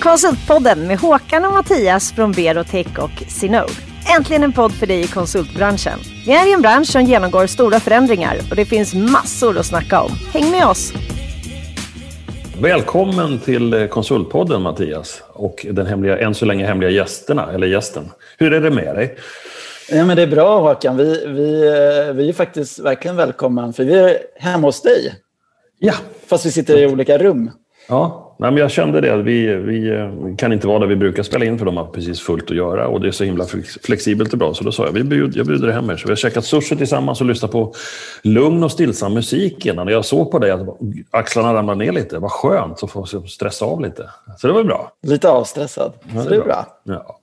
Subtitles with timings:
[0.00, 3.72] Konsultpodden med Håkan och Mattias från Berotech och Sinode.
[4.16, 5.98] Äntligen en podd för dig i konsultbranschen.
[6.26, 10.00] Vi är i en bransch som genomgår stora förändringar och det finns massor att snacka
[10.00, 10.10] om.
[10.32, 10.92] Häng med oss!
[12.60, 18.10] Välkommen till Konsultpodden Mattias och den hemliga, än så länge hemliga gästerna, eller gästen.
[18.38, 19.16] Hur är det med dig?
[19.90, 20.96] Ja, men det är bra Håkan.
[20.96, 25.14] Vi, vi, eh, vi är faktiskt verkligen välkomna för vi är hemma hos dig.
[25.78, 25.94] Ja.
[26.26, 27.50] Fast vi sitter i olika rum.
[27.88, 29.16] Ja, nej, men jag kände det.
[29.22, 32.20] Vi, vi eh, kan inte vara där vi brukar spela in för de har precis
[32.20, 33.44] fullt att göra och det är så himla
[33.84, 34.54] flexibelt och bra.
[34.54, 35.96] Så då sa jag, vi bjud, jag bjuder hem er.
[35.96, 37.74] Så vi har käkat sushi tillsammans och lyssnat på
[38.22, 39.86] lugn och stillsam musik innan.
[39.86, 40.60] Och jag såg på dig att
[41.10, 42.18] axlarna ramlade ner lite.
[42.18, 44.10] Vad skönt att få stressa av lite.
[44.38, 44.92] Så det var bra.
[45.02, 45.92] Lite avstressad.
[46.14, 46.66] Ja, så det är bra.
[46.84, 46.94] bra.
[46.94, 47.16] Ja.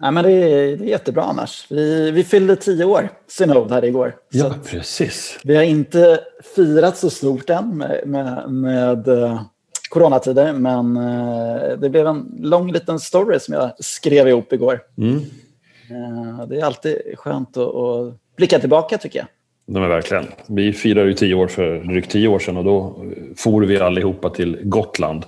[0.00, 1.66] Nej, men det, är, det är jättebra annars.
[1.70, 4.14] Vi, vi fyllde tio år, Synod, här igår.
[4.30, 5.38] Ja, precis.
[5.44, 6.20] Vi har inte
[6.54, 9.40] firat så stort än med, med, med uh,
[9.88, 14.80] coronatider, men uh, det blev en lång liten story som jag skrev ihop igår.
[14.98, 15.14] Mm.
[15.14, 19.28] Uh, det är alltid skönt att, att blicka tillbaka, tycker jag.
[19.66, 20.24] De är verkligen.
[20.46, 23.04] Vi firade ju tio år för drygt tio år sedan och då
[23.36, 25.24] for vi allihopa till Gotland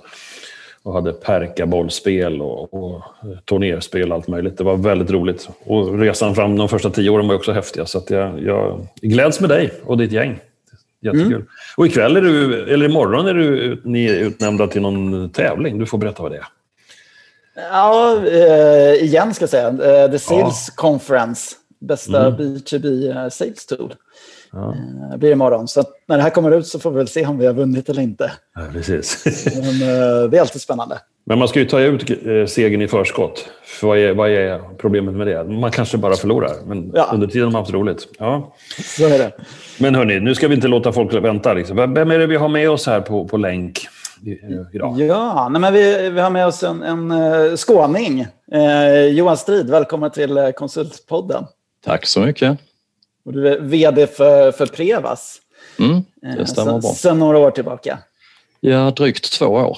[0.83, 3.03] och hade perkabollspel och, och
[3.45, 4.57] turnerspel och allt möjligt.
[4.57, 5.49] Det var väldigt roligt.
[5.65, 7.85] Och resan fram de första tio åren var också häftiga.
[7.85, 10.39] Så att jag, jag gläds med dig och ditt gäng.
[11.01, 11.33] Jättekul.
[11.33, 11.47] Mm.
[11.77, 15.79] Och ikväll är du, eller imorgon är du ni är utnämnda till någon tävling.
[15.79, 16.47] Du får berätta vad det är.
[17.71, 19.69] Ja, eh, igen ska jag säga.
[19.71, 20.73] Uh, The Sales ja.
[20.75, 21.55] Conference.
[21.79, 22.39] Bästa mm.
[22.39, 23.95] B2B uh, Sales Tool.
[24.51, 24.75] Ja.
[25.11, 25.67] Det blir imorgon.
[25.67, 27.89] Så när det här kommer ut så får vi väl se om vi har vunnit
[27.89, 28.31] eller inte.
[28.55, 29.25] Ja, precis.
[29.45, 30.99] Men eh, det är alltid spännande.
[31.23, 33.49] Men man ska ju ta ut eh, segern i förskott.
[33.63, 35.43] För vad, är, vad är problemet med det?
[35.43, 37.09] Man kanske bara förlorar, men ja.
[37.13, 38.07] under tiden har man haft roligt.
[38.19, 38.55] Ja.
[38.83, 39.31] Så är det.
[39.79, 41.53] Men hörni, nu ska vi inte låta folk vänta.
[41.53, 41.77] Liksom.
[41.77, 43.87] Vem är det vi har med oss här på, på länk
[44.73, 44.99] idag?
[45.01, 48.27] Ja, nej, men vi, vi har med oss en, en uh, skåning.
[48.55, 51.45] Uh, Johan Strid, välkommen till Konsultpodden.
[51.85, 52.59] Tack så mycket.
[53.25, 55.41] Och du är vd för, för Prevas.
[55.79, 56.93] Mm, det eh, stämmer bra.
[56.93, 57.97] Sen några år tillbaka.
[58.59, 59.77] Ja, drygt två år.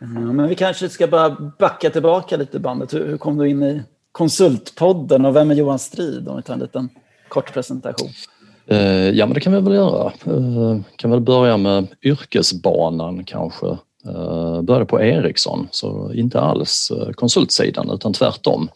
[0.00, 2.94] Ja, men vi kanske ska bara backa tillbaka lite bandet.
[2.94, 6.28] Hur, hur kom du in i Konsultpodden och vem är Johan Strid?
[6.28, 6.88] Om vi tar en liten
[7.28, 8.08] kort presentation.
[8.66, 10.12] Eh, ja, men det kan vi väl göra.
[10.26, 13.66] Eh, kan väl börja med yrkesbanan kanske.
[14.06, 18.68] Eh, började på Ericsson, så inte alls eh, konsultsidan utan tvärtom.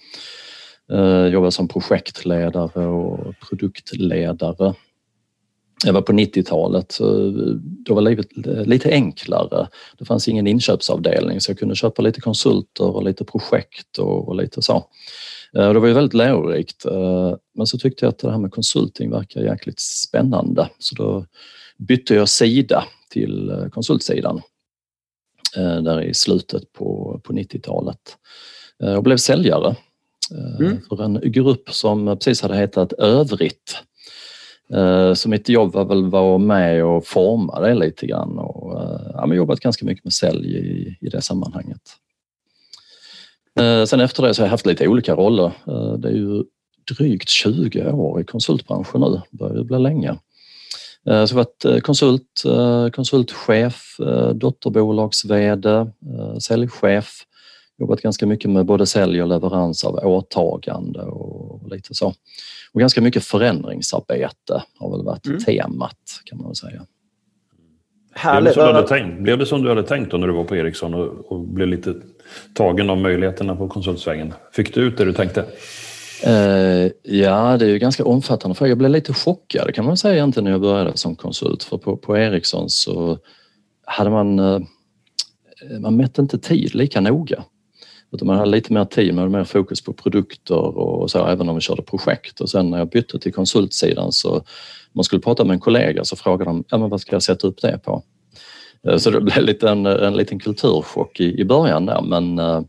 [0.92, 4.74] Eh, jobbade som projektledare och produktledare.
[5.84, 6.98] Jag var på 90-talet,
[7.58, 8.26] då var livet
[8.66, 9.68] lite enklare.
[9.98, 14.36] Det fanns ingen inköpsavdelning så jag kunde köpa lite konsulter och lite projekt och, och
[14.36, 14.76] lite så.
[15.56, 16.84] Eh, det var ju väldigt lärorikt.
[16.84, 21.26] Eh, men så tyckte jag att det här med konsulting verkar jäkligt spännande så då
[21.76, 24.40] bytte jag sida till konsultsidan
[25.54, 28.16] där i slutet på, på 90-talet
[28.96, 29.76] och blev säljare
[30.30, 30.72] Mm.
[30.72, 33.76] Eh, för en grupp som precis hade hetat Övrigt.
[34.72, 38.82] Eh, så mitt jobb var väl att vara med och forma det lite grann och
[38.82, 41.80] eh, ja, jobbat ganska mycket med sälj i, i det sammanhanget.
[43.60, 45.52] Eh, sen efter det så har jag haft lite olika roller.
[45.98, 46.44] Det är ju
[46.97, 50.19] drygt 20 år i konsultbranschen nu, det börjar ju bli länge.
[51.04, 52.42] Så jag har varit konsult,
[52.92, 53.96] konsultchef,
[54.34, 55.86] dotterbolags-VD,
[56.41, 57.25] säljchef,
[57.78, 62.14] jobbat ganska mycket med både sälj och leverans av åtagande och lite så.
[62.72, 65.40] Och ganska mycket förändringsarbete har väl varit mm.
[65.40, 66.86] temat kan man väl säga.
[68.22, 69.22] Blev det, som du tänkt?
[69.22, 71.68] blev det som du hade tänkt då när du var på Ericsson och, och blev
[71.68, 71.94] lite
[72.54, 74.34] tagen av möjligheterna på konsultsvägen?
[74.52, 75.44] Fick du ut det du tänkte?
[76.26, 80.14] Uh, ja, det är ju ganska omfattande för jag blev lite chockad kan man säga
[80.14, 81.62] egentligen när jag började som konsult.
[81.62, 83.18] För på, på Ericsson så
[83.84, 84.60] hade man, uh,
[85.80, 87.44] man mätte inte tid lika noga.
[88.14, 91.48] Utan man hade lite mer tid, man hade mer fokus på produkter och så, även
[91.48, 92.41] om vi körde projekt.
[92.41, 94.42] Och sen när jag bytte till konsultsidan så
[94.92, 97.46] man skulle prata med en kollega så frågade de, ja men vad ska jag sätta
[97.46, 98.02] upp det på?
[98.88, 102.61] Eh, så det blev lite en, en liten kulturchock i, i början där men, eh,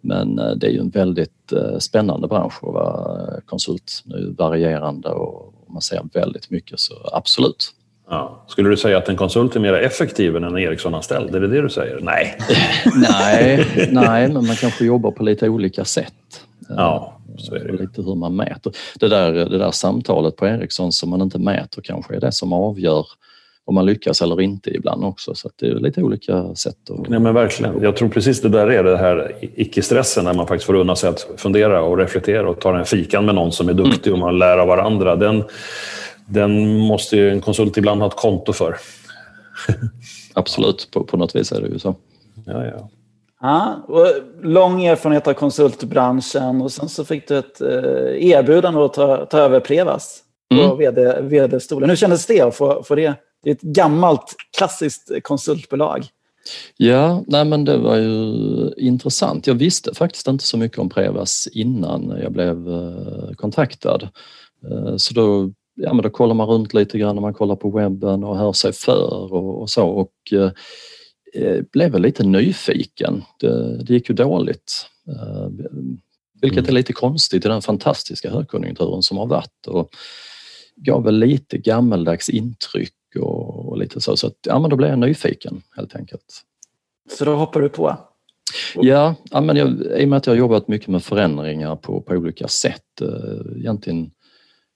[0.00, 1.30] men eh, det är ju en väldigt
[1.78, 4.02] spännande bransch att vara konsult.
[4.04, 7.72] Nu varierande och man ser väldigt mycket så absolut.
[8.10, 8.44] Ja.
[8.48, 11.34] Skulle du säga att en konsult är mer effektiv än en Ericsson-anställd?
[11.34, 12.00] Är det det du säger?
[12.02, 12.38] Nej.
[12.94, 16.12] nej, nej, men man kanske jobbar på lite olika sätt.
[16.68, 17.72] Ja, så är det.
[17.72, 18.72] Lite hur man mäter.
[18.98, 22.52] Det där, det där samtalet på Ericsson som man inte mäter kanske är det som
[22.52, 23.06] avgör
[23.66, 25.34] om man lyckas eller inte ibland också.
[25.34, 26.76] Så det är lite olika sätt.
[26.90, 27.08] Att...
[27.08, 27.82] Nej, men verkligen.
[27.82, 31.10] Jag tror precis det där är det här icke-stressen när man faktiskt får unna sig
[31.10, 34.22] att fundera och reflektera och ta en fikan med någon som är duktig mm.
[34.22, 35.16] och man lär av varandra.
[35.16, 35.44] Den,
[36.26, 38.76] den måste ju en konsult ibland ha ett konto för.
[40.34, 41.96] Absolut, på, på något vis är det ju så.
[42.46, 42.90] Ja, ja.
[43.40, 44.06] Ja, och
[44.42, 49.38] lång erfarenhet av konsultbranschen och sen så fick du ett eh, erbjudande att ta, ta
[49.38, 50.78] över Prevas på mm.
[50.78, 51.88] vd, vd-stolen.
[51.88, 53.14] Hur kändes det att få, få det?
[53.42, 56.06] Det är ett gammalt klassiskt konsultbolag.
[56.76, 58.34] Ja, nej men det var ju
[58.76, 59.46] intressant.
[59.46, 64.08] Jag visste faktiskt inte så mycket om Prevas innan jag blev eh, kontaktad.
[64.70, 67.70] Eh, så då, ja, men då kollar man runt lite grann när man kollar på
[67.70, 70.50] webben och hör sig för och, och så och eh,
[71.34, 73.22] eh blev väl lite nyfiken.
[73.40, 74.86] Det, det gick ju dåligt.
[75.08, 75.48] Eh,
[76.40, 76.68] vilket mm.
[76.68, 79.90] är lite konstigt i den fantastiska högkonjunkturen som har varit och
[80.76, 84.16] gav väl lite gammeldags intryck och, och lite så.
[84.16, 86.42] Så att, ja, men då blev jag nyfiken helt enkelt.
[87.18, 87.96] Så då hoppar du på?
[88.74, 89.68] Ja, ja men jag,
[89.98, 93.56] i och med att jag har jobbat mycket med förändringar på, på olika sätt, eh,
[93.56, 94.10] egentligen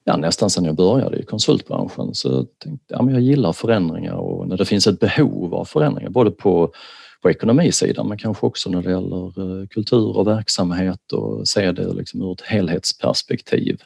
[0.09, 4.49] ja, nästan sedan jag började i konsultbranschen, så tänkte jag ja, jag gillar förändringar och
[4.49, 6.73] när det finns ett behov av förändringar, både på,
[7.23, 11.93] på ekonomisidan men kanske också när det gäller eh, kultur och verksamhet och se det
[11.93, 13.83] liksom ur ett helhetsperspektiv.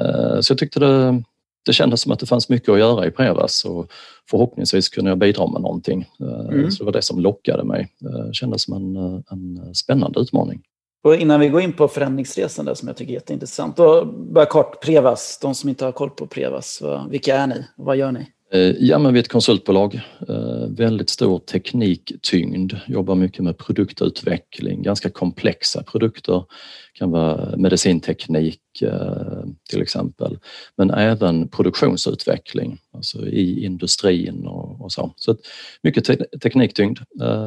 [0.00, 1.22] Eh, så jag tyckte det,
[1.66, 3.92] det kändes som att det fanns mycket att göra i Prevas och
[4.30, 6.08] förhoppningsvis kunde jag bidra med någonting.
[6.20, 6.70] Eh, mm.
[6.70, 7.88] Så det var det som lockade mig.
[7.98, 8.96] Det kändes som en,
[9.30, 10.62] en spännande utmaning.
[11.02, 14.46] Och innan vi går in på förändringsresan där, som jag tycker är jätteintressant, då bara
[14.46, 17.66] kort Prevas, de som inte har koll på Prevas, vilka är ni?
[17.76, 18.26] Vad gör ni?
[18.50, 20.00] Eh, ja, men vi är ett konsultbolag.
[20.28, 26.44] Eh, väldigt stor tekniktyngd, jobbar mycket med produktutveckling, ganska komplexa produkter.
[26.92, 30.38] Det kan vara medicinteknik eh, till exempel,
[30.76, 35.12] men även produktionsutveckling, alltså i industrin och, och så.
[35.16, 35.36] Så
[35.82, 36.98] mycket te tekniktyngd.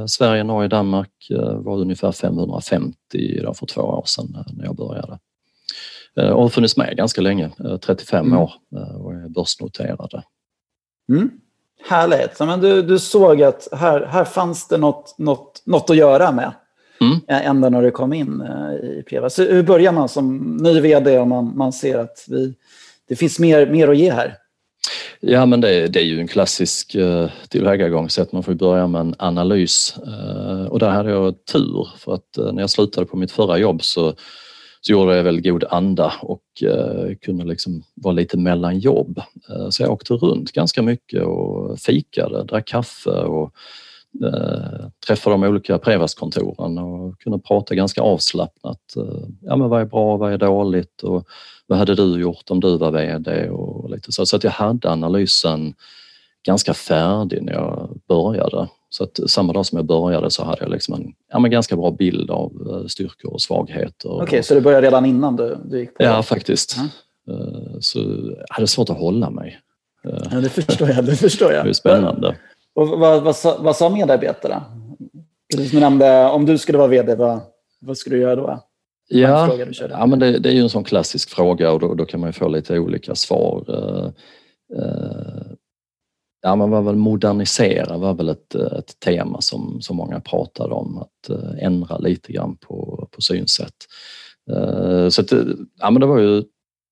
[0.07, 2.95] Sverige, Norge, Danmark var ungefär 550
[3.53, 5.19] för två år sedan när jag började
[6.15, 7.51] och har funnits med ganska länge,
[7.85, 8.39] 35 mm.
[8.39, 8.51] år
[8.97, 10.23] och är börsnoterade.
[11.09, 11.29] Mm.
[11.89, 12.39] Härligt.
[12.39, 16.53] Men du, du såg att här, här fanns det något, något, något att göra med.
[17.01, 17.19] Mm.
[17.27, 19.29] Ända när du kom in eh, i Preva.
[19.29, 22.53] Så hur börjar man som ny vd om man, man ser att vi,
[23.07, 24.37] det finns mer, mer att ge här?
[25.19, 28.31] Ja, men det, det är ju en klassisk uh, tillvägagångssätt.
[28.31, 29.95] Man får börja med en analys.
[30.07, 33.57] Uh, och där hade jag tur för att uh, när jag slutade på mitt förra
[33.57, 34.13] jobb så
[34.81, 39.21] så gjorde jag väl god anda och eh, kunde liksom vara lite mellan jobb.
[39.49, 43.53] Eh, så jag åkte runt ganska mycket och fikade, drack kaffe och
[44.23, 48.95] eh, träffade de olika Prevas-kontoren och kunde prata ganska avslappnat.
[48.97, 51.27] Eh, ja, men vad är bra, vad är dåligt och
[51.67, 54.25] vad hade du gjort om du var VD och lite så.
[54.25, 55.73] Så att jag hade analysen
[56.45, 58.67] ganska färdig när jag började.
[58.93, 61.75] Så att samma dag som jag började så hade jag liksom en ja, men ganska
[61.75, 64.09] bra bild av eh, styrkor och svagheter.
[64.09, 66.03] Okej, okay, så det började redan innan du, du gick på?
[66.03, 66.77] Ja, faktiskt.
[66.77, 66.89] Mm.
[67.81, 69.59] Så jag hade svårt att hålla mig.
[70.03, 71.05] Ja, det förstår jag.
[71.05, 71.65] Det förstår jag.
[71.65, 72.35] Det är spännande.
[72.75, 74.63] Och vad, vad, vad sa medarbetarna?
[75.57, 77.39] Du nämnde, om du skulle vara VD, vad,
[77.79, 78.59] vad skulle du göra då?
[79.09, 79.57] Ja,
[79.89, 82.29] ja men det, det, är ju en sån klassisk fråga och då, då kan man
[82.29, 83.65] ju få lite olika svar.
[83.69, 84.09] Uh,
[86.41, 90.97] Ja, man var väl modernisera var väl ett, ett tema som, som många pratade om,
[90.97, 93.75] att eh, ändra lite grann på, på synsätt.
[94.51, 95.43] Eh, så att, eh,
[95.79, 96.43] ja, men det var ju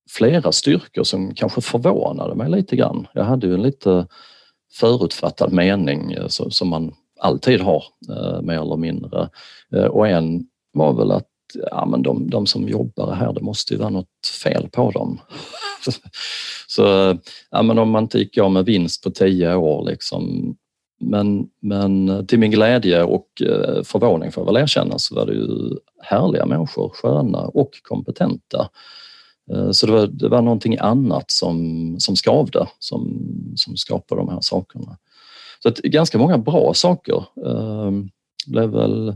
[0.09, 3.07] flera styrkor som kanske förvånade mig lite grann.
[3.13, 4.07] Jag hade ju en lite
[4.73, 7.83] förutfattad mening som man alltid har,
[8.41, 9.29] mer eller mindre.
[9.89, 11.27] Och en var väl att
[11.71, 15.19] ja, men de, de som jobbar här, det måste ju vara något fel på dem.
[16.67, 17.17] Så
[17.51, 20.55] ja, men om man inte gick av med vinst på tio år liksom.
[21.01, 25.33] Men, men till min glädje och eh, förvåning får jag väl erkänna så var det
[25.33, 25.47] ju
[26.01, 28.69] härliga människor, sköna och kompetenta.
[29.51, 33.21] Eh, så det var, det var någonting annat som, som skavde, som,
[33.55, 34.97] som skapade de här sakerna.
[35.63, 37.25] Så att ganska många bra saker.
[37.45, 37.91] Eh,
[38.47, 39.15] blev väl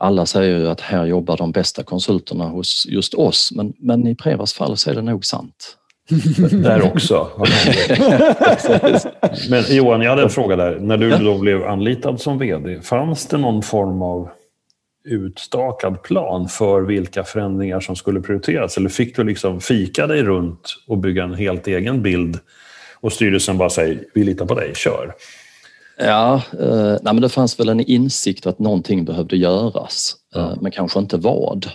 [0.00, 4.14] alla säger ju att här jobbar de bästa konsulterna hos just oss, men, men i
[4.14, 5.76] Prevas fall så är det nog sant.
[6.52, 7.30] där också.
[9.50, 10.78] men Johan, jag hade en fråga där.
[10.80, 14.30] När du då blev anlitad som VD, fanns det någon form av
[15.04, 18.76] utstakad plan för vilka förändringar som skulle prioriteras?
[18.76, 22.38] Eller fick du liksom fika dig runt och bygga en helt egen bild
[23.00, 25.14] och styrelsen bara säger vi litar på dig, kör?
[26.02, 30.72] Ja, eh, nej men det fanns väl en insikt att någonting behövde göras, eh, men
[30.72, 31.66] kanske inte vad.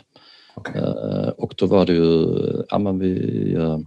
[0.55, 0.81] Okay.
[0.81, 2.27] Eh, och då var det ju,
[2.69, 3.77] ja men vi, eh,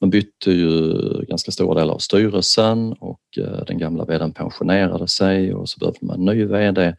[0.00, 0.94] man bytte ju
[1.28, 3.20] ganska stora delar av styrelsen och
[3.66, 6.94] den gamla vdn pensionerade sig och så behövde man en ny vd.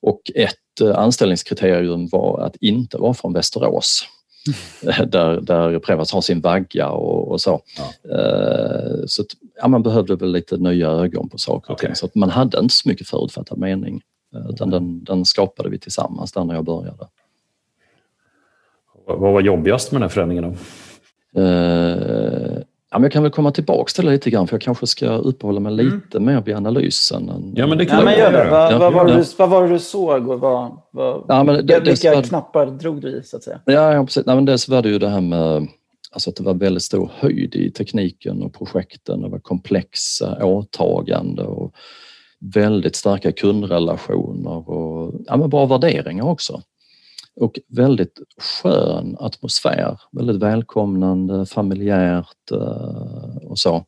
[0.00, 4.04] Och ett anställningskriterium var att inte vara från Västerås.
[5.06, 7.60] där, där Prevas har sin vagga och, och så.
[7.76, 8.16] Ja.
[9.06, 9.24] Så
[9.60, 11.88] ja, man behövde väl lite nya ögon på saker och okay.
[11.88, 11.96] ting.
[11.96, 14.00] Så att man hade inte så mycket förutfattad mening.
[14.50, 17.06] Utan den, den skapade vi tillsammans där när jag började.
[19.06, 20.44] Vad var jobbigast med den här förändringen?
[20.44, 20.54] Då?
[21.40, 22.58] Eh,
[22.90, 25.08] ja, men jag kan väl komma tillbaka till det lite grann för jag kanske ska
[25.08, 25.86] uppehålla mig mm.
[25.86, 27.28] lite mer vid analysen.
[27.28, 28.50] Än, ja, men det kan ja, men gör det.
[28.50, 31.66] Vad, ja, vad, var det, vad var det du såg och vad, vad, ja, men
[31.66, 33.22] det, vilka det, knappar drog du i?
[33.22, 33.60] Så att säga?
[33.64, 34.26] Ja, ja precis.
[34.26, 35.68] Nej, men dels var det ju det här med
[36.10, 39.22] alltså att det var väldigt stor höjd i tekniken och projekten.
[39.22, 41.74] Det var komplexa åtaganden och
[42.40, 46.62] väldigt starka kundrelationer och ja, men bra värderingar också
[47.40, 48.18] och väldigt
[48.62, 50.00] skön atmosfär.
[50.12, 53.84] Väldigt välkomnande, familjärt eh, och så.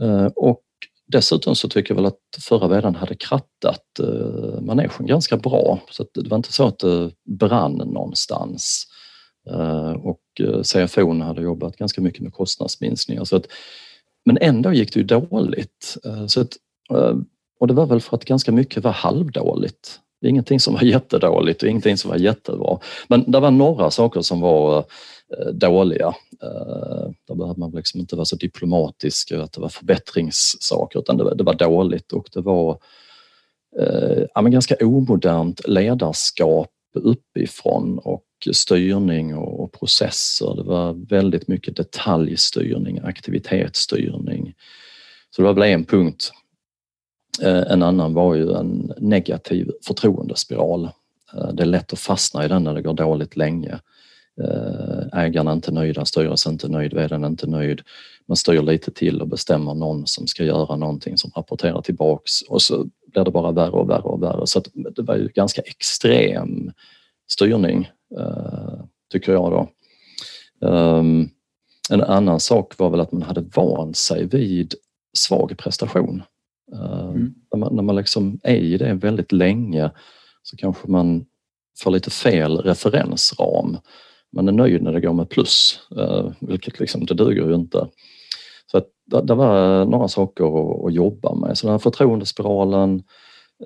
[0.00, 0.62] Eh, och
[1.06, 6.02] dessutom så tycker jag väl att förra vdn hade krattat eh, manegen ganska bra så
[6.02, 8.86] att det var inte så att det brann någonstans.
[9.50, 10.20] Eh, och
[10.64, 13.24] CFO eh, hade jobbat ganska mycket med kostnadsminskningar.
[13.24, 13.46] Så att,
[14.24, 15.96] men ändå gick det ju dåligt.
[16.04, 16.56] Eh, så att,
[16.90, 17.16] eh,
[17.60, 20.00] och det var väl för att ganska mycket var halvdåligt.
[20.20, 22.78] Det är ingenting som var jättedåligt och ingenting som var jättebra.
[23.08, 24.84] Men det var några saker som var
[25.52, 26.14] dåliga.
[26.40, 31.24] Då där behövde man liksom inte vara så diplomatisk att det var förbättringssaker utan det
[31.24, 32.78] var, det var dåligt och det var
[33.80, 40.54] eh, ja, men ganska omodernt ledarskap uppifrån och styrning och, processer.
[40.56, 44.54] Det var väldigt mycket detaljstyrning, aktivitetsstyrning.
[45.30, 46.32] Så det var väl en punkt
[47.42, 50.84] eh, en annan var ju en negativ förtroendespiral.
[51.34, 53.78] Eh, det är lätt att fastna i den när det går dåligt länge.
[54.42, 57.80] Eh, ägarna är inte nöjda, styrelsen är inte nöjd, vdn är inte nöjd.
[58.26, 62.62] Man styr lite till och bestämmer någon som ska göra någonting som rapporterar tillbaks och
[62.62, 64.46] så blir det bara värre och värre och värre.
[64.46, 64.62] Så
[64.96, 66.72] det var ju ganska extrem
[67.30, 67.90] styrning,
[69.12, 69.68] tycker jag då.
[70.68, 71.28] Ehm,
[71.90, 74.74] en annan sak var väl att man hade vant sig vid
[75.16, 76.22] svag prestation.
[76.72, 77.34] Eh, mm.
[77.52, 79.90] När, man, när man liksom är i det väldigt länge
[80.42, 81.26] så kanske man
[81.78, 83.78] får lite fel referensram.
[84.32, 87.88] Man är nöjd när det går med plus, uh, vilket liksom, det duger ju inte.
[88.66, 88.86] Så att
[89.26, 90.44] det, var några saker
[90.86, 91.58] att, jobba med.
[91.58, 93.02] Så den här förtroendespiralen,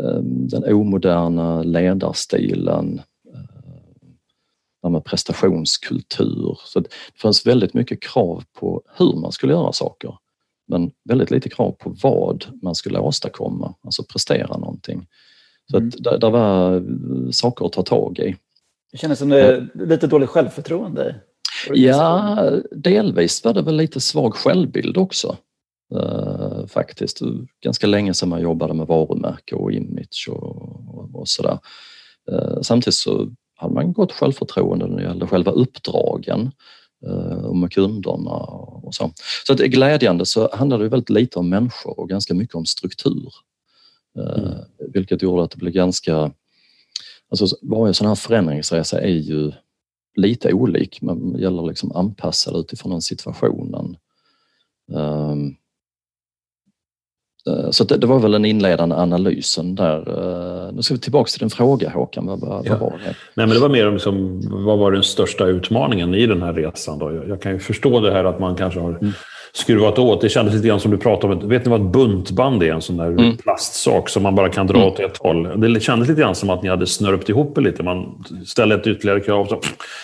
[0.01, 3.01] uh, den omoderna ledarstilen,
[4.89, 6.59] uh, med prestationskultur.
[6.65, 6.89] Så det
[7.23, 10.15] fanns väldigt mycket krav på hur man skulle göra saker
[10.69, 15.07] men väldigt lite krav på vad man skulle åstadkomma, alltså prestera någonting.
[15.71, 15.89] Så mm.
[15.89, 16.83] att det, det var
[17.33, 18.37] saker att ta tag i.
[18.93, 21.21] Det kändes som det är lite dåligt självförtroende.
[21.71, 25.37] Ja, delvis var det väl lite svag självbild också.
[25.95, 27.21] Uh, faktiskt.
[27.65, 30.57] Ganska länge sedan man jobbade med varumärke och image och,
[30.95, 31.59] och, och sådär.
[32.33, 36.51] Uh, samtidigt så hade man gott självförtroende när det gällde själva uppdragen.
[37.07, 39.13] Eh, och med kunderna och så.
[39.47, 43.33] Så att glädjande så handlar det väldigt lite om människor och ganska mycket om struktur.
[44.19, 44.59] Eh, mm.
[44.93, 46.33] Vilket gjorde att det blev ganska...
[47.31, 49.53] Alltså varje sån här förändringsresa är ju
[50.17, 51.03] lite olik.
[51.03, 53.97] Man gäller liksom anpassa det utifrån den situationen.
[57.49, 59.99] Eh, så det, var väl den inledande analysen där.
[59.99, 62.27] Eh, nu ska vi tillbaka till din fråga Håkan.
[62.27, 62.77] Vad, vad ja.
[62.77, 63.15] var det?
[63.35, 66.53] Nej, men det var mer om liksom, vad var den största utmaningen i den här
[66.53, 66.99] resan?
[66.99, 67.15] Då?
[67.15, 69.13] Jag, jag kan ju förstå det här att man kanske har mm
[69.59, 70.21] skruvat åt.
[70.21, 71.49] Det kändes lite grann som du pratade om.
[71.49, 72.73] Vet ni vad ett buntband är?
[72.73, 73.37] En sån där mm.
[73.37, 74.89] plastsak som man bara kan dra mm.
[74.89, 75.73] åt ett håll.
[75.75, 77.83] Det kändes lite grann som att ni hade snörpt ihop det lite.
[77.83, 79.61] Man ställde ett ytterligare krav, så,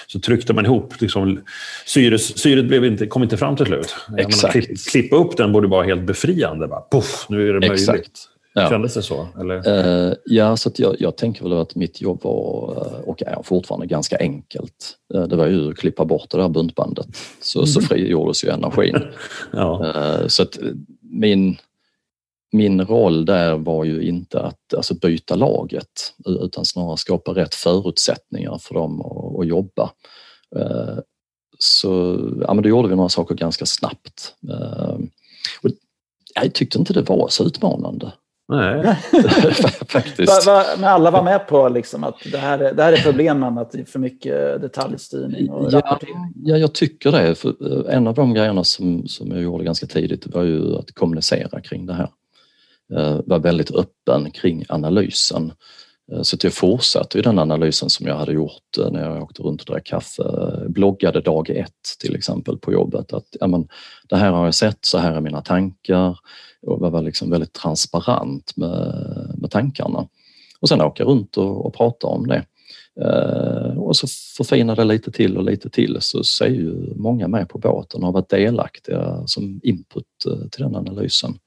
[0.07, 0.95] så tryckte man ihop.
[0.99, 1.41] Liksom,
[1.87, 3.97] syres, syret blev inte, kom inte fram till slut.
[4.19, 4.53] Exakt.
[4.53, 6.67] Klipp, klippa upp den borde vara helt befriande.
[6.67, 7.89] Bara, puff, nu är det möjligt.
[7.89, 8.29] Exakt.
[8.57, 8.69] Ja.
[8.69, 9.29] Kändes det så?
[9.41, 9.69] Eller?
[9.69, 13.87] Uh, ja, så jag, jag, tänker väl att mitt jobb var eh, och är fortfarande
[13.87, 14.97] ganska enkelt.
[15.15, 17.07] Uh, det var ju att klippa bort det där buntbandet
[17.41, 17.67] så, mm.
[17.67, 18.97] så frigjordes ju energin.
[19.53, 19.93] ja.
[19.97, 20.59] uh, så att
[21.01, 21.57] min,
[22.53, 28.59] min roll där var ju inte att alltså, byta laget utan snarare skapa rätt förutsättningar
[28.59, 29.91] för dem att, att jobba.
[31.59, 34.35] Så ja, men då gjorde vi några saker ganska snabbt.
[35.63, 35.71] Och
[36.35, 38.13] jag tyckte inte det var så utmanande.
[38.49, 38.83] Nej.
[39.89, 40.47] Faktiskt.
[40.47, 43.03] Va, va, men alla var med på liksom att det här, är, det här är
[43.03, 46.33] problemen, att det är för mycket detaljstyrning och ja, rapportering?
[46.45, 47.35] Ja, jag tycker det.
[47.35, 50.95] För eh, en av de grejerna som, som jag gjorde ganska tidigt var ju att
[50.95, 52.09] kommunicera kring det här.
[52.87, 55.53] Jag eh, var väldigt öppen kring analysen.
[56.13, 59.23] Eh, så att jag fortsatte i den analysen som jag hade gjort eh, när jag
[59.23, 60.23] åkte runt och drack kaffe.
[60.69, 63.69] Bloggade dag ett till exempel på jobbet att ja, men,
[64.09, 66.19] det här har jag sett, så här är mina tankar
[66.67, 70.09] och var liksom väldigt transparent med, med tankarna.
[70.61, 72.45] Och sen åka runt och, och prata om det.
[73.01, 74.07] Eh, och så
[74.37, 78.07] förfina det lite till och lite till så, ser ju många med på båten och
[78.07, 81.39] har varit delaktiga som input eh, till den analysen.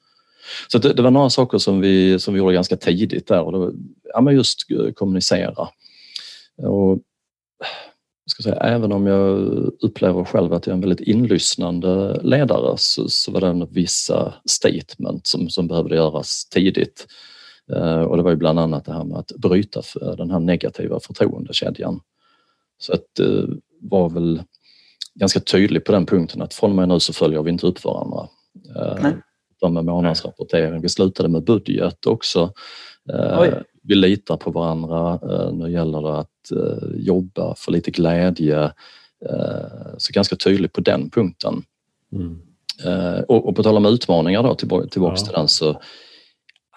[0.67, 3.51] Så det, det, var några saker som vi, som vi gjorde ganska tidigt där och
[3.51, 3.71] då
[4.13, 5.67] ja, men just eh, kommunicera.
[6.57, 6.99] Och,
[8.29, 9.37] ska säga, även om jag
[9.81, 15.27] upplever själv att jag är en väldigt inlyssnande ledare så, så var det vissa statement
[15.27, 17.07] som, som behövde göras tidigt.
[17.73, 20.39] Eh, och det var ju bland annat det här med att bryta för den här
[20.39, 21.99] negativa förtroendekedjan.
[22.77, 23.47] Så att det
[23.81, 24.43] var väl
[25.15, 27.83] ganska tydlig på den punkten att från och med nu så följer vi inte upp
[27.83, 28.27] varandra.
[28.75, 29.11] Eh,
[29.65, 30.81] Uh, med månadsrapportering.
[30.81, 32.53] Vi slutade med budget också.
[33.13, 33.45] Uh,
[33.83, 35.19] vi litar på varandra.
[35.23, 38.71] Uh, nu gäller det att uh, jobba för lite glädje.
[39.97, 41.63] Så ganska tydligt på den punkten.
[42.13, 42.39] Mm.
[43.27, 45.25] Och, och på tal om utmaningar då, tillbaka, tillbaks ja.
[45.25, 45.81] till den så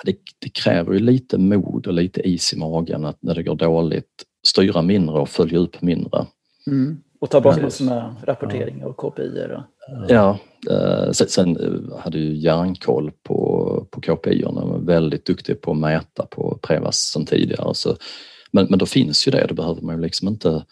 [0.05, 3.55] det, det, kräver ju lite mod och lite is i magen att när det går
[3.55, 6.27] dåligt styra mindre och följa upp mindre.
[6.67, 7.01] Mm.
[7.21, 9.47] Och ta bort med rapportering och KPI.
[9.57, 9.63] Och...
[10.09, 10.37] Ja, eh,
[11.12, 16.26] sen eh, hade ju järnkoll på, på KPI och var väldigt duktig på att mäta
[16.26, 17.75] på Prevas som tidigare.
[17.75, 17.97] Så,
[18.52, 20.64] men, men då finns ju det, då behöver man ju liksom inte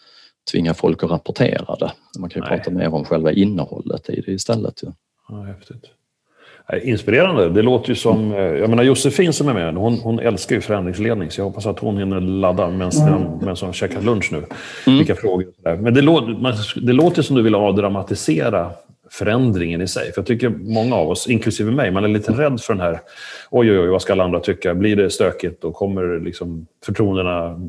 [0.51, 1.91] tvinga folk att rapportera det.
[2.19, 2.57] Man kan ju Nej.
[2.57, 4.83] prata mer om själva innehållet i det istället.
[4.83, 4.91] Ju.
[5.29, 5.85] Ja, häftigt.
[6.83, 7.49] Inspirerande.
[7.49, 8.33] Det låter ju som...
[8.33, 11.65] Eh, jag menar Josefin som är med, hon, hon älskar ju förändringsledning så jag hoppas
[11.65, 13.55] att hon hinner ladda medan mm.
[13.61, 14.37] hon käkar lunch nu.
[14.37, 14.97] Mm.
[14.97, 18.71] Vilka frågor Men det, låter, det låter som du vill avdramatisera
[19.11, 20.13] förändringen i sig.
[20.13, 23.01] För jag tycker många av oss, inklusive mig, man är lite rädd för den här
[23.49, 24.73] oj, oj, oj, vad ska alla andra tycka?
[24.73, 27.59] Blir det stökigt och kommer liksom förtroendena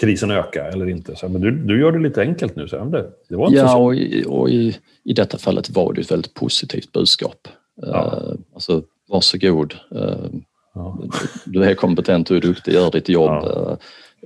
[0.00, 1.16] krisen öka eller inte?
[1.16, 2.68] Så, men du, du gör det lite enkelt nu.
[2.68, 3.82] Så, det, det var inte ja, så.
[3.82, 7.48] och, i, och i, i detta fallet var det ett väldigt positivt budskap.
[7.82, 8.22] Ja.
[8.22, 9.74] Uh, alltså, varsågod.
[9.94, 10.26] Uh,
[10.74, 10.98] ja.
[11.44, 13.30] Du är kompetent, du är duktig, gör ditt jobb.
[13.30, 13.78] Ja.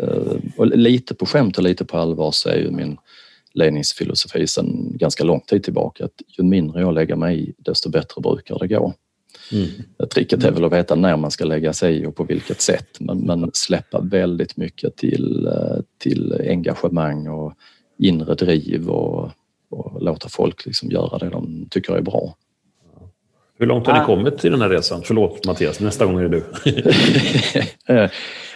[0.02, 2.96] Uh, och lite på skämt och lite på allvar så är ju min
[3.54, 8.20] ledningsfilosofi sedan ganska lång tid tillbaka att ju mindre jag lägger mig i desto bättre
[8.20, 8.94] brukar det gå.
[9.52, 9.68] Mm.
[10.10, 13.00] Tricket är väl att veta när man ska lägga sig i och på vilket sätt
[13.00, 15.48] men, men släppa väldigt mycket till,
[15.98, 17.54] till engagemang och
[17.98, 19.30] inre driv och,
[19.70, 22.36] och låta folk liksom göra det de tycker är bra.
[23.58, 25.02] Hur långt har ni kommit i den här resan?
[25.04, 26.44] Förlåt Mattias, nästa gång är det du.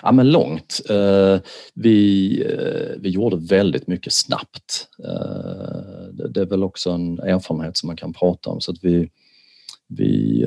[0.03, 0.81] ja men långt.
[0.91, 1.39] Eh,
[1.75, 4.89] vi, eh, vi gjorde väldigt mycket snabbt.
[5.05, 9.11] Eh, det är väl också en erfarenhet som man kan prata om så att vi,
[9.89, 10.47] vi,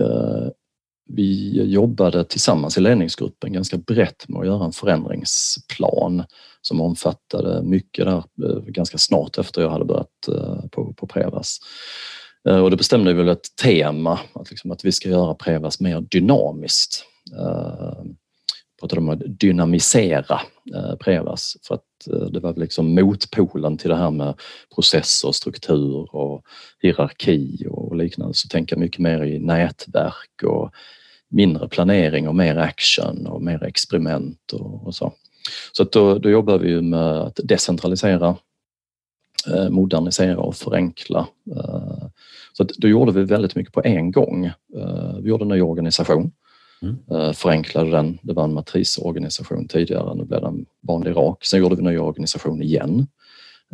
[1.09, 6.23] vi jobbade tillsammans i ledningsgruppen ganska brett med att göra en förändringsplan
[6.61, 8.23] som omfattade mycket där
[8.71, 10.29] ganska snart efter jag hade börjat
[10.71, 11.59] på, på Prevas.
[12.49, 15.79] Eh, och då bestämde vi väl ett tema, att, liksom, att vi ska göra Prevas
[15.79, 17.05] mer dynamiskt.
[17.37, 18.03] Eh,
[18.79, 20.41] Pratade om att dynamisera
[20.75, 21.83] eh, Prevas för att
[22.33, 24.33] det var liksom motpolen till det här med
[24.75, 26.43] processer, struktur och
[26.79, 28.33] hierarki och liknande.
[28.33, 30.71] Så tänka mycket mer i nätverk och
[31.29, 35.13] mindre planering och mer action och mer experiment och, och så.
[35.71, 38.35] Så att då, då jobbar vi med att decentralisera,
[39.69, 41.27] modernisera och förenkla
[42.53, 44.45] så då gjorde vi väldigt mycket på en gång.
[44.45, 46.31] Eh, vi gjorde en ny organisation,
[46.81, 46.97] mm.
[47.11, 48.19] Eh, förenklade den.
[48.21, 51.45] Det var en matrisorganisation tidigare, nu blev den vanlig rak.
[51.45, 53.07] Sen gjorde vi en ny organisation igen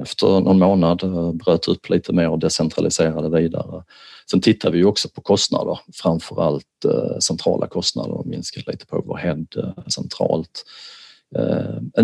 [0.02, 3.84] efter någon månad, eh, bröt upp lite mer och decentraliserade vidare.
[4.32, 6.86] Sen tittade vi också på kostnader, framförallt
[7.20, 9.46] centrala kostnader och minskade lite på overhead
[9.88, 10.64] centralt.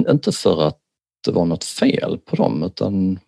[0.09, 0.77] Inte för att
[1.25, 3.19] det var något fel på dem utan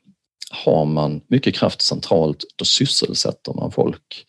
[0.56, 4.26] har man mycket kraft centralt, då sysselsätter man folk.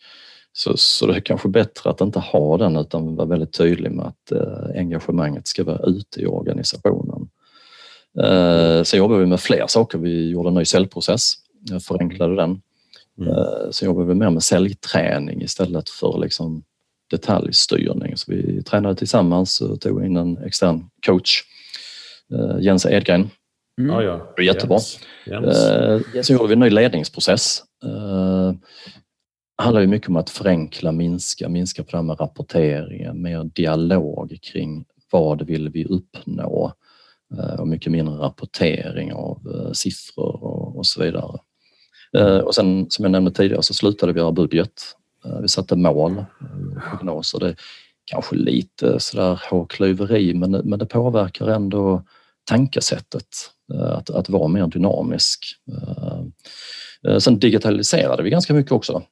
[0.53, 4.05] Så, så det är kanske bättre att inte ha den utan vara väldigt tydlig med
[4.05, 7.29] att eh, engagemanget ska vara ute i organisationen.
[8.23, 9.97] Eh, sen jobbar vi med fler saker.
[9.97, 11.33] Vi gjorde en ny säljprocess,
[11.87, 12.61] förenklade den.
[13.17, 13.29] Mm.
[13.29, 16.63] Eh, sen jobbar vi mer med säljträning istället för liksom
[17.09, 18.17] detaljstyrning.
[18.17, 21.41] Så vi tränade tillsammans och tog in en extern coach,
[22.33, 23.29] eh, Jens Edgren,
[23.81, 23.95] Mm.
[23.95, 24.33] Ja, ja.
[24.35, 24.75] Det är jättebra.
[24.75, 24.99] Jens.
[25.25, 25.69] Jens.
[25.69, 27.63] Eh, så gjorde vi en ny ledningsprocess.
[27.83, 28.53] Eh,
[29.57, 34.39] handlar ju mycket om att förenkla, minska, minska på det här med rapporteringen, mer dialog
[34.41, 36.73] kring vad vill vi uppnå
[37.37, 40.43] eh, och mycket mindre rapportering av eh, siffror
[40.77, 41.39] och, så vidare.
[42.17, 44.81] Eh, och sen som jag nämnde tidigare så slutade vi göra budget.
[45.41, 47.39] Vi satte mål och prognoser.
[47.39, 47.55] Det är
[48.05, 52.03] kanske lite sådär hårklyveri men, men det påverkar ändå
[52.47, 53.27] tankesättet
[53.73, 55.45] Eh, att, att vara mer dynamisk.
[55.71, 56.21] Eh,
[57.07, 59.03] eh, sen digitaliserade vi ganska mycket också.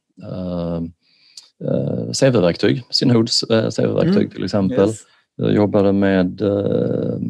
[2.20, 4.30] CV-verktyg, Synhoods CV-verktyg mm.
[4.30, 4.88] till exempel.
[4.88, 5.00] Yes.
[5.36, 6.42] Jag jobbade med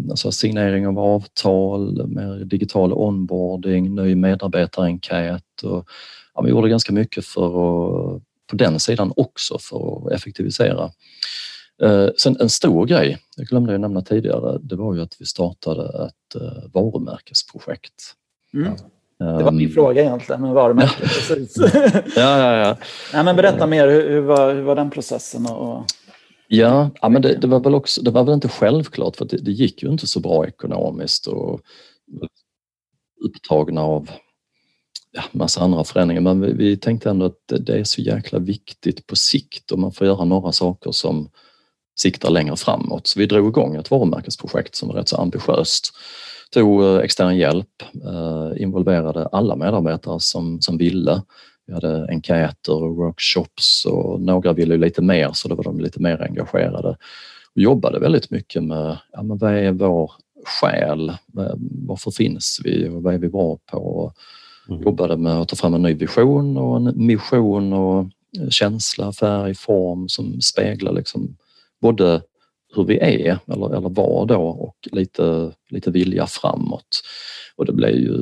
[0.09, 5.89] alltså signering av avtal, med digital onboarding, ny medarbetarenkät och
[6.33, 10.91] ja, vi gjorde ganska mycket för att på den sidan också för att effektivisera.
[11.83, 15.25] Eh, sen en stor grej, jag glömde jag nämna tidigare, det var ju att vi
[15.25, 18.03] startade ett eh, varumärkesprojekt.
[18.53, 18.73] Mm.
[19.17, 21.11] Det var min ehm, fråga egentligen, med varumärket.
[22.15, 22.77] ja, ja, ja.
[23.13, 25.45] Nej, men berätta mer, hur, hur, var, hur var den processen?
[25.45, 25.83] Och...
[26.47, 29.37] Ja, ja men det, det, var väl också, det var väl inte självklart för det,
[29.37, 31.61] det, gick ju inte så bra ekonomiskt och
[33.25, 34.09] upptagna av
[35.11, 36.21] ja, massa andra förändringar.
[36.21, 39.79] Men vi, vi tänkte ändå att det, det, är så jäkla viktigt på sikt och
[39.79, 41.29] man får göra några saker som
[41.95, 43.07] siktar längre framåt.
[43.07, 45.91] Så vi drog igång ett varumärkesprojekt som var rätt så ambitiöst.
[46.51, 51.21] Tog eh, extern hjälp, eh, involverade alla medarbetare som, som ville.
[51.67, 56.01] Vi hade enkäter och workshops och några ville lite mer så då var de lite
[56.01, 56.97] mer engagerade.
[57.53, 60.11] Vi jobbade väldigt mycket med ja, men vad är vår
[60.45, 61.13] själ?
[61.87, 64.13] Varför finns vi och vad är vi bra på?
[64.69, 64.81] Mm.
[64.81, 68.05] Jobbade med att ta fram en ny vision och en mission och
[68.49, 71.35] känsla, färg, form som speglar liksom
[71.81, 72.21] både
[72.75, 77.01] hur vi är eller, eller var då och lite, lite vilja framåt.
[77.55, 78.19] Och det blev ju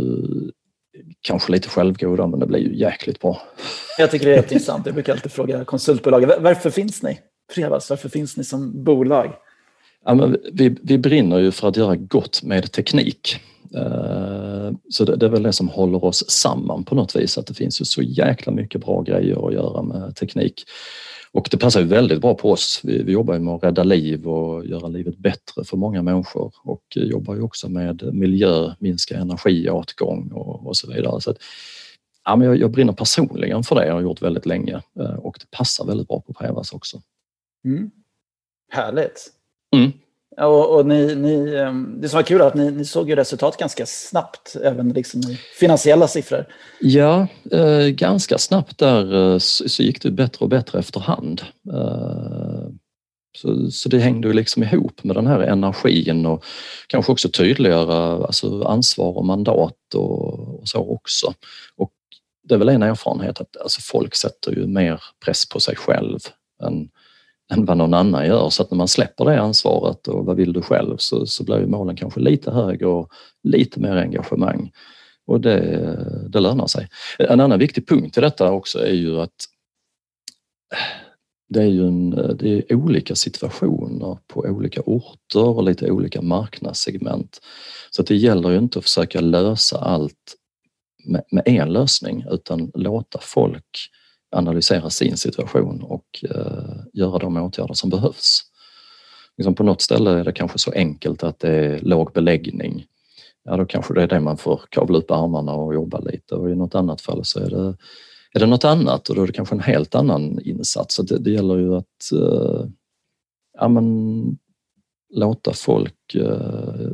[1.22, 3.42] kanske lite självgoda men det blir ju jäkligt bra.
[3.98, 4.86] Jag tycker det är jätteintressant.
[4.86, 7.20] Jag brukar alltid fråga konsultbolag, varför finns ni?
[7.52, 9.34] Frevas, varför finns ni som bolag?
[10.06, 13.40] Ja, men vi, vi brinner ju för att göra gott med teknik.
[13.76, 17.48] Eh, så det, det är väl det som håller oss samman på något vis, att
[17.48, 20.64] det finns ju så jäkla mycket bra grejer att göra med teknik.
[21.34, 22.82] Och det passar ju väldigt bra på oss.
[22.84, 26.84] Vi, vi jobbar med att rädda liv och göra livet bättre för många människor och
[26.96, 31.22] jobbar ju också med miljö, minska energiåtgång och, och så vidare.
[31.22, 31.38] Så att,
[32.26, 35.38] ja, men jag, jag brinner personligen för det och har gjort väldigt länge eh, och
[35.40, 37.02] det passar väldigt bra på Prevas också.
[37.66, 37.92] Mm.
[38.72, 39.32] Härligt.
[39.76, 39.92] Mm.
[40.38, 43.16] Och, och ni, ni, ehm, det som var kul är att ni, ni såg ju
[43.16, 46.46] resultat ganska snabbt, även liksom i finansiella siffror.
[46.80, 51.42] Ja, eh, ganska snabbt där eh, så, så, gick det bättre och bättre efterhand.
[51.74, 52.68] Eh,
[53.38, 56.44] så, så det hängde ju liksom ihop med den här energin och
[56.88, 61.34] kanske också tydligare alltså ansvar och mandat och, och så också.
[61.76, 61.92] Och
[62.44, 66.20] det är väl en erfarenhet att alltså folk sätter ju mer press på sig själv
[66.64, 66.90] än
[67.54, 68.50] än vad någon annan gör.
[68.50, 71.60] Så att när man släpper det ansvaret och vad vill du själv så, så blir
[71.60, 73.10] ju målen kanske lite högre och
[73.44, 74.72] lite mer engagemang.
[75.26, 75.98] Och det,
[76.30, 76.88] det lönar sig.
[77.20, 79.36] En annan viktig punkt i detta också är ju att
[81.50, 87.40] det är ju en, det är olika situationer på olika orter och lite olika marknadssegment.
[87.92, 90.36] Så att det gäller ju inte att försöka lösa allt
[91.06, 93.90] med, med en lösning utan låta folk
[94.34, 98.42] analysera sin situation och eh, göra de åtgärder som behövs.
[99.38, 102.86] Liksom på något ställe är det kanske så enkelt att det är låg beläggning.
[103.44, 106.50] Ja, då kanske det är det man får kavla upp armarna och jobba lite och
[106.50, 107.76] i något annat fall så är det,
[108.34, 110.96] är det något annat och då är det kanske en helt annan insats.
[110.96, 112.66] Så det, det gäller ju att eh,
[113.60, 114.38] ja, men,
[115.14, 116.92] låta folk eh,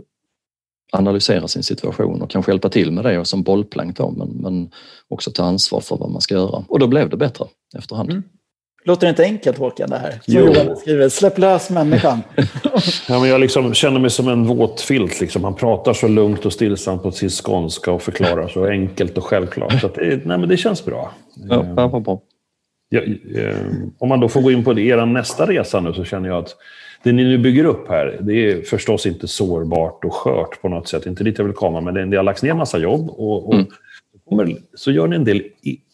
[0.91, 4.71] analysera sin situation och kanske hjälpa till med det och som bollplank då, men, men
[5.08, 6.63] också ta ansvar för vad man ska göra.
[6.67, 7.45] Och då blev det bättre
[7.78, 8.10] efterhand.
[8.10, 8.23] Mm.
[8.84, 10.21] Låter det inte enkelt Håkan det här?
[10.25, 10.54] Jo.
[10.78, 12.21] skriver, släpp lös människan.
[13.08, 15.21] ja, men jag liksom känner mig som en våt filt.
[15.21, 15.43] Liksom.
[15.43, 19.82] Han pratar så lugnt och stillsamt på sin skånska och förklarar så enkelt och självklart.
[19.82, 21.12] Så det, nej, men det känns bra.
[21.49, 22.21] Ja, ja, bra.
[22.89, 23.02] Ja,
[23.36, 23.58] eh,
[23.97, 26.56] om man då får gå in på er nästa resa nu så känner jag att
[27.04, 30.88] det ni nu bygger upp här, det är förstås inte sårbart och skört på något
[30.88, 31.06] sätt.
[31.06, 33.10] Inte dit jag vill komma, men det, har lagts ner massa jobb.
[33.10, 33.54] Och, och
[34.34, 34.58] mm.
[34.73, 35.43] så gör ni en del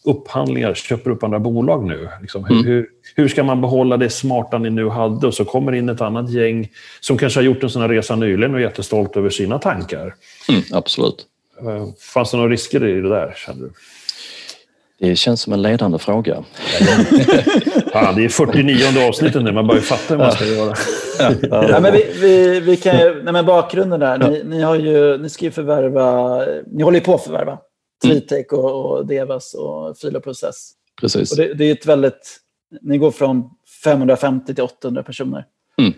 [0.05, 2.09] upphandlingar, köper upp andra bolag nu.
[2.21, 2.65] Liksom, mm.
[2.65, 5.27] hur, hur ska man behålla det smarta ni nu hade?
[5.27, 8.15] Och så kommer in ett annat gäng som kanske har gjort en sån här resa
[8.15, 10.15] nyligen och är jättestolt över sina tankar.
[10.49, 11.25] Mm, absolut.
[11.61, 13.71] Eh, fanns det några risker i det där, känner du?
[14.99, 16.43] Det känns som en ledande fråga.
[17.93, 20.73] ja, det är 49 avsnittet nu, man börjar fatta hur man ska göra.
[21.51, 25.17] ja, men vi, vi, vi kan ju, nej, men bakgrunden där, ni, ni, har ju,
[25.17, 26.39] ni ska ju förvärva,
[26.71, 27.57] ni håller ju på att förvärva
[28.03, 30.71] Tritec och, och Devas och Filoprocess.
[31.01, 31.31] Precis.
[31.31, 32.37] Och det, det, är ett väldigt,
[32.81, 33.43] ni går från
[33.83, 35.45] 550 till 800 personer.
[35.77, 35.93] Mm.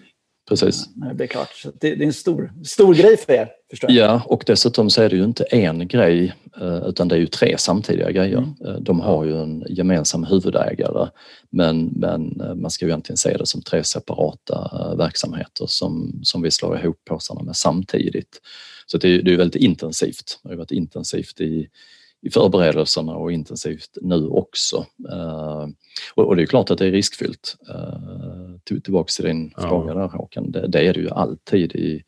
[0.47, 0.85] Precis.
[0.93, 1.63] Det blir klart.
[1.63, 3.49] Det, det, är en stor, stor grej för er.
[3.69, 4.09] Förstår jag.
[4.09, 7.27] Ja, och dessutom så är det ju inte en grej eh, utan det är ju
[7.27, 8.37] tre samtidiga grejer.
[8.37, 8.55] Mm.
[8.65, 11.09] Eh, de har ju en gemensam huvudägare
[11.49, 16.41] men, men eh, man ska ju egentligen se det som tre separata verksamheter som, som
[16.41, 18.41] vi slår ihop påsarna med samtidigt.
[18.85, 20.39] Så det är, det är väldigt intensivt.
[20.43, 21.67] Det har varit intensivt i,
[22.21, 24.85] i förberedelserna och intensivt nu också.
[26.15, 27.57] Och, det är klart att det är riskfyllt
[28.67, 29.61] tillbaka till din ja.
[29.61, 32.03] fråga där Håkan, det, det, är det ju alltid i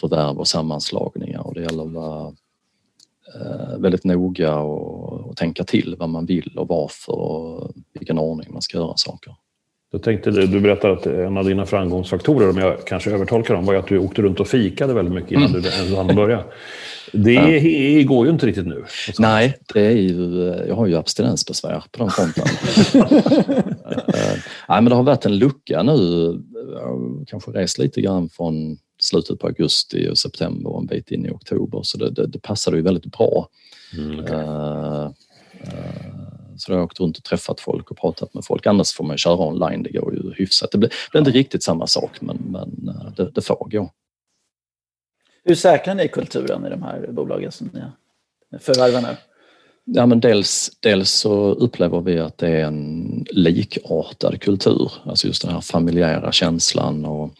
[0.00, 2.34] förvärv och sammanslagningar och det gäller att vara
[3.34, 8.52] eh, väldigt noga och, och tänka till vad man vill och varför och vilken ordning
[8.52, 9.34] man ska göra saker.
[9.94, 13.74] Jag tänkte, du berättade att en av dina framgångsfaktorer, om jag kanske övertolkar dem, var
[13.74, 15.62] att du åkte runt och fikade väldigt mycket innan mm.
[15.62, 16.44] du ens hann börja.
[17.12, 18.06] Det ja.
[18.06, 18.84] går ju inte riktigt nu.
[19.18, 22.44] Nej, det är ju, jag har ju abstinensbesvär på den fronten.
[24.14, 25.92] Eh, nej, men det har varit en lucka nu.
[26.72, 31.10] Jag har kanske rest lite grann från slutet på augusti och september och en bit
[31.10, 33.48] in i oktober så det, det, det passade ju väldigt bra.
[33.96, 34.36] Mm, okay.
[34.36, 35.10] uh,
[35.64, 36.24] uh,
[36.56, 38.66] så då har jag åkt runt och träffat folk och pratat med folk.
[38.66, 40.70] Annars får man köra online, det går ju hyfsat.
[40.70, 43.90] Det blir, det blir inte riktigt samma sak men, men eh, det, det får gå.
[45.44, 49.16] Hur säkrar ni kulturen i de här bolagen som ni förvärvar nu?
[49.86, 55.42] Ja, men dels, dels så upplever vi att det är en likartad kultur, alltså just
[55.42, 57.30] den här familjära känslan och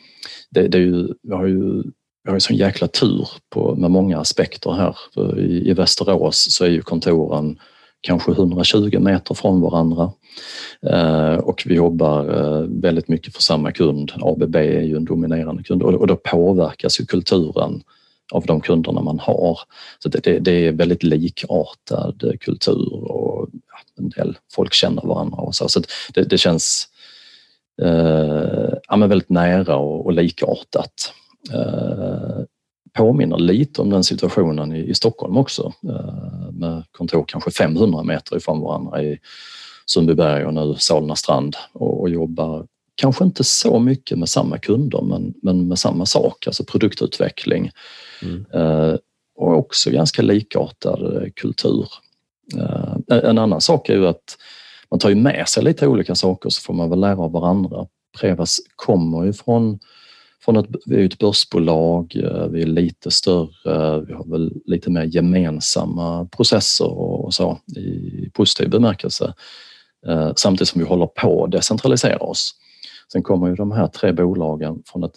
[0.50, 1.82] det, det är ju, vi har ju
[2.24, 4.96] vi har ju sån jäkla tur på, med många aspekter här.
[5.38, 7.58] I, I Västerås så är ju kontoren
[8.00, 10.12] kanske 120 meter från varandra.
[10.86, 14.12] Eh, och vi jobbar eh, väldigt mycket för samma kund.
[14.20, 17.82] ABB är ju en dominerande kund och då påverkas ju kulturen
[18.32, 19.58] av de kunderna man har.
[19.98, 23.48] Så det, det är väldigt likartad kultur och
[23.98, 25.68] en del folk känner varandra och så.
[25.68, 25.82] så
[26.14, 26.88] det, det känns
[27.82, 31.12] eh, ja, väldigt nära och, och likartat.
[31.52, 32.44] Eh,
[32.92, 38.36] påminner lite om den situationen i, i Stockholm också eh, med kontor kanske 500 meter
[38.36, 39.18] ifrån varandra i
[39.86, 45.02] Sundbyberg och nu Solna strand och, och jobbar kanske inte så mycket med samma kunder
[45.02, 47.70] men, men med samma sak, alltså produktutveckling.
[48.22, 48.46] Mm.
[48.54, 48.96] Eh,
[49.36, 51.88] och också ganska likartad eh, kultur.
[52.56, 54.36] Eh, en annan sak är ju att
[54.90, 57.86] man tar ju med sig lite olika saker så får man väl lära av varandra.
[58.20, 59.78] Prevas kommer ju från
[60.44, 64.90] från att vi är ett börsbolag, eh, vi är lite större, vi har väl lite
[64.90, 69.34] mer gemensamma processer och så i positiv bemärkelse.
[70.06, 72.54] Eh, samtidigt som vi håller på att decentralisera oss.
[73.12, 75.14] Sen kommer ju de här tre bolagen från ett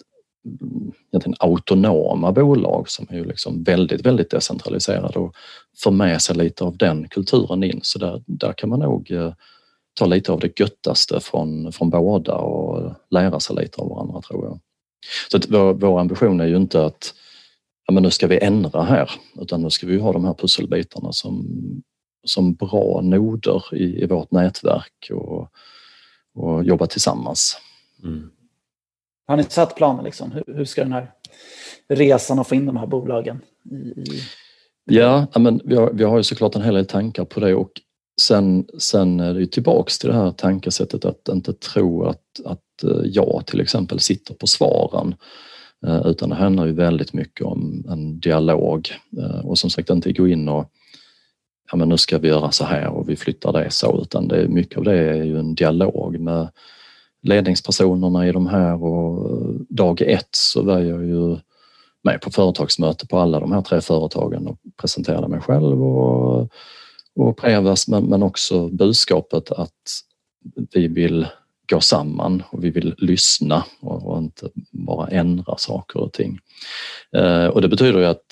[1.12, 5.34] egentligen autonoma bolag som är ju liksom väldigt, väldigt decentraliserade och
[5.82, 7.80] för med sig lite av den kulturen in.
[7.82, 9.32] Så där, där kan man nog eh,
[9.98, 14.44] ta lite av det göttaste från, från båda och lära sig lite av varandra tror
[14.44, 14.60] jag.
[15.30, 17.14] Så att vår, vår ambition är ju inte att
[17.86, 21.12] ja, men nu ska vi ändra här, utan nu ska vi ha de här pusselbitarna
[21.12, 21.46] som,
[22.26, 25.48] som bra noder i, i vårt nätverk och,
[26.34, 27.60] och jobba tillsammans.
[28.04, 28.30] Mm.
[29.26, 30.04] Har ni satt planen?
[30.04, 30.32] Liksom?
[30.32, 31.10] Hur, hur, ska den här
[31.88, 33.40] resan att få in de här bolagen?
[33.70, 34.22] I, i...
[34.84, 37.72] Ja, men vi har, vi har ju såklart en hel del tankar på det och
[38.20, 42.84] sen, sen är det ju tillbaks till det här tankesättet att inte tro att, att
[42.84, 45.14] eh, jag till exempel sitter på svaren.
[45.86, 50.12] Eh, utan det handlar ju väldigt mycket om en dialog eh, och som sagt inte
[50.12, 50.72] gå in och
[51.70, 54.36] ja men nu ska vi göra så här och vi flyttar det så utan det
[54.36, 56.48] är mycket av det är ju en dialog med
[57.22, 61.36] ledningspersonerna i de här och dag ett så var jag ju
[62.02, 66.52] med på företagsmöte på alla de här tre företagen och presenterade mig själv och,
[67.14, 69.72] och Prevas men, men också budskapet att
[70.74, 71.26] vi vill
[71.70, 76.38] gå samman och vi vill lyssna och, inte bara ändra saker och ting.
[77.16, 78.24] Eh, och det betyder ju att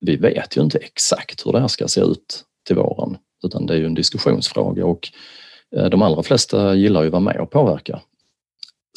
[0.00, 3.74] vi vet ju inte exakt hur det här ska se ut till våren utan det
[3.74, 5.08] är ju en diskussionsfråga och
[5.76, 8.00] eh, de allra flesta gillar ju att vara med och påverka.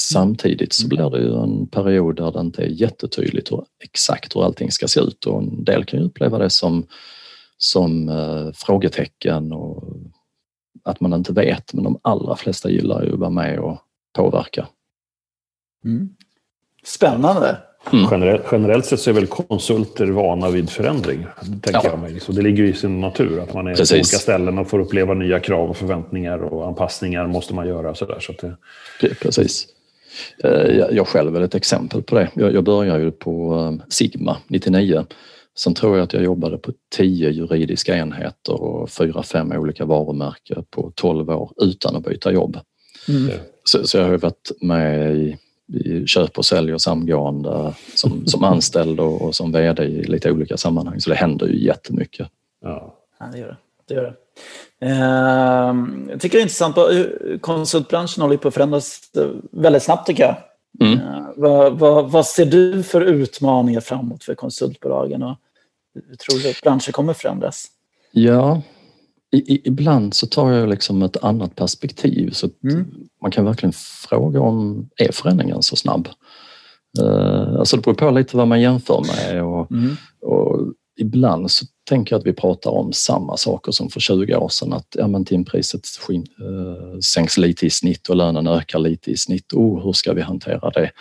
[0.01, 4.43] Samtidigt så blir det ju en period där det inte är jättetydligt hur, exakt hur
[4.43, 6.87] allting ska se ut och en del kan ju uppleva det som,
[7.57, 9.83] som eh, frågetecken och
[10.83, 13.77] att man inte vet, men de allra flesta gillar ju att vara med och
[14.13, 14.67] påverka.
[15.85, 16.09] Mm.
[16.83, 17.57] Spännande.
[17.91, 18.07] Mm.
[18.11, 21.25] Generellt, generellt sett så är väl konsulter vana vid förändring.
[21.41, 21.81] Tänker ja.
[21.83, 22.19] jag mig.
[22.19, 23.89] Så det ligger i sin natur att man är Precis.
[23.89, 27.95] på olika ställen och får uppleva nya krav och förväntningar och anpassningar måste man göra.
[27.95, 28.55] Så där, så det...
[29.15, 29.67] Precis.
[30.43, 32.29] Eh, jag själv är ett exempel på det.
[32.35, 35.05] Jag började ju på eh, Sigma 99
[35.55, 40.65] Sen tror jag att jag jobbade på tio juridiska enheter och fyra, fem olika varumärken
[40.69, 42.57] på tolv år utan att byta jobb.
[43.09, 43.37] Mm.
[43.63, 45.37] Så, så, jag har varit med i,
[45.73, 50.31] i köp och sälj och samgående som, som anställd och, och, som VD i lite
[50.31, 51.01] olika sammanhang.
[51.01, 52.27] Så det händer ju jättemycket.
[52.61, 53.57] Ja, ja det gör det.
[53.87, 54.15] det, gör det.
[54.83, 55.75] Eh,
[56.09, 56.77] jag tycker det är intressant.
[57.41, 59.01] Konsultbranschen håller på att förändras
[59.51, 60.35] väldigt snabbt tycker jag.
[60.79, 60.99] Mm.
[60.99, 65.23] Eh, vad, vad, vad, ser du för utmaningar framåt för konsultbolagen?
[65.23, 65.35] Och
[66.09, 67.67] hur tror du att branschen kommer förändras?
[68.11, 68.61] Ja,
[69.31, 72.85] i, ibland så tar jag liksom ett annat perspektiv så mm.
[73.21, 73.73] man kan verkligen
[74.09, 76.09] fråga om är förändringen så snabb?
[77.01, 79.95] Uh, alltså det beror på lite vad man jämför med och, mm.
[80.21, 80.59] och
[80.99, 84.73] ibland så tänker att vi pratar om samma saker som för 20 år sedan.
[84.73, 89.53] Att ja, men timpriset äh, sänks lite i snitt och lönen ökar lite i snitt.
[89.53, 90.91] Oh, hur ska vi hantera det?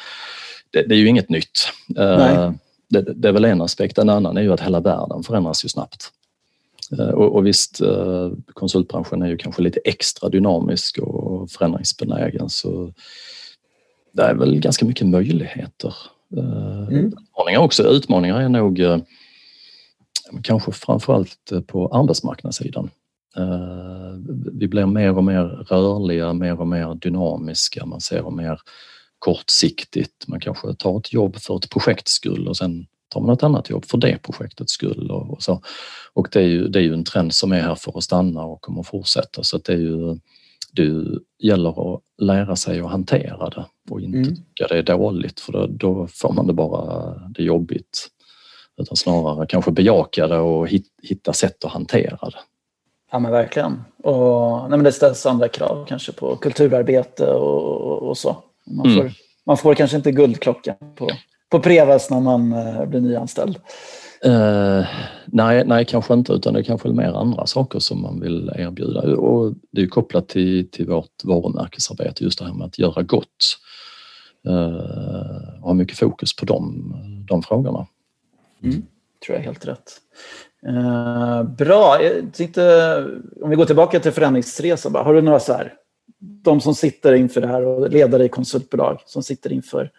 [0.71, 1.69] Det, det är ju inget nytt.
[1.97, 2.53] Äh,
[2.89, 3.99] det, det, är väl en aspekt.
[3.99, 6.11] En annan är ju att hela världen förändras ju snabbt.
[6.99, 7.81] Äh, och, och visst,
[8.53, 12.93] konsultbranschen är ju kanske lite extra dynamisk och förändringsbenägen så
[14.13, 15.95] det är väl ganska mycket möjligheter.
[16.37, 17.07] Mm.
[17.07, 17.83] Utmaningar också.
[17.83, 18.81] Utmaningar är nog
[20.43, 22.91] kanske framförallt på arbetsmarknadssidan.
[23.37, 24.13] Eh,
[24.53, 28.61] vi blir mer och mer rörliga, mer och mer dynamiska, man ser mer
[29.19, 30.29] kortsiktigt.
[30.29, 33.71] Man kanske tar ett jobb för ett projekts skull och sen tar man ett annat
[33.71, 35.63] jobb för det projektets skull och, så.
[36.13, 38.45] Och det är, ju, det är ju en trend som är här för att stanna
[38.45, 40.19] och kommer att fortsätta så det är ju
[40.73, 41.05] det
[41.43, 44.37] gäller att lära sig att hantera det och inte mm.
[44.37, 48.09] tycka det är dåligt för då, då får man det bara det jobbigt
[48.81, 50.69] utan snarare kanske bejaka det och
[51.03, 52.39] hitta sätt att hantera det.
[53.13, 53.83] Ja men verkligen.
[54.03, 58.37] Och, nej, men det ställs andra krav kanske på kulturarbete och, och så.
[58.67, 59.13] Man får, mm.
[59.47, 61.11] man får kanske inte guldklockan på,
[61.51, 63.57] på Prevas när man uh, blir nyanställd.
[64.27, 64.87] Uh,
[65.27, 69.17] nej, nej, kanske inte utan det är kanske mer andra saker som man vill erbjuda
[69.17, 73.59] och det är kopplat till, till vårt varumärkesarbete just det här med att göra gott.
[74.49, 76.93] Uh, ha mycket fokus på de,
[77.29, 77.87] de frågorna.
[78.63, 78.83] Mm.
[79.27, 79.93] tror jag är helt rätt.
[80.67, 82.03] Eh, bra.
[82.03, 82.95] Jag tänkte,
[83.43, 84.95] om vi går tillbaka till förändringsresan.
[84.95, 85.75] Har du några så här,
[86.19, 89.91] de som sitter inför det här och ledare i konsultbolag som sitter inför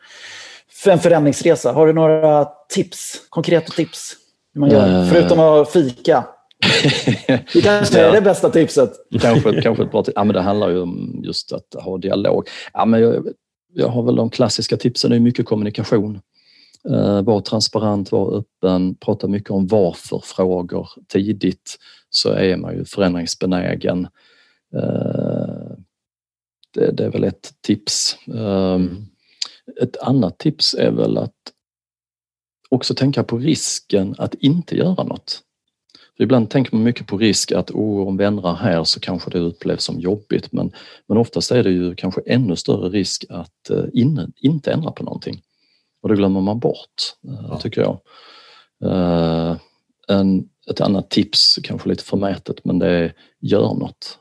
[0.73, 1.71] för en förändringsresa.
[1.71, 4.13] Har du några tips, konkreta tips?
[4.53, 5.09] Hur man gör, uh...
[5.09, 6.25] förutom att fika.
[7.53, 8.91] Det kanske är det bästa tipset.
[9.21, 10.13] kanske, kanske ett bra tips.
[10.15, 12.47] Ja, men det handlar ju om just att ha dialog.
[12.73, 13.27] Ja, men jag,
[13.73, 16.19] jag har väl de klassiska tipsen, det är mycket kommunikation.
[16.89, 24.07] Eh, var transparent, var öppen, prata mycket om varför-frågor tidigt så är man ju förändringsbenägen.
[24.75, 25.77] Eh,
[26.73, 28.17] det, är väl ett tips.
[28.27, 29.05] Eh, mm.
[29.81, 31.33] Ett annat tips är väl att
[32.69, 35.41] också tänka på risken att inte göra något.
[36.17, 39.29] För ibland tänker man mycket på risk att oh, om vi ändrar här så kanske
[39.29, 40.71] det upplevs som jobbigt men,
[41.07, 45.41] men oftast är det ju kanske ännu större risk att in, inte ändra på någonting.
[46.03, 47.59] Och det glömmer man bort, eh, ja.
[47.59, 47.99] tycker jag.
[48.91, 49.57] Uh,
[50.07, 54.17] en, ett annat tips, kanske lite förmätet, men det är gör något.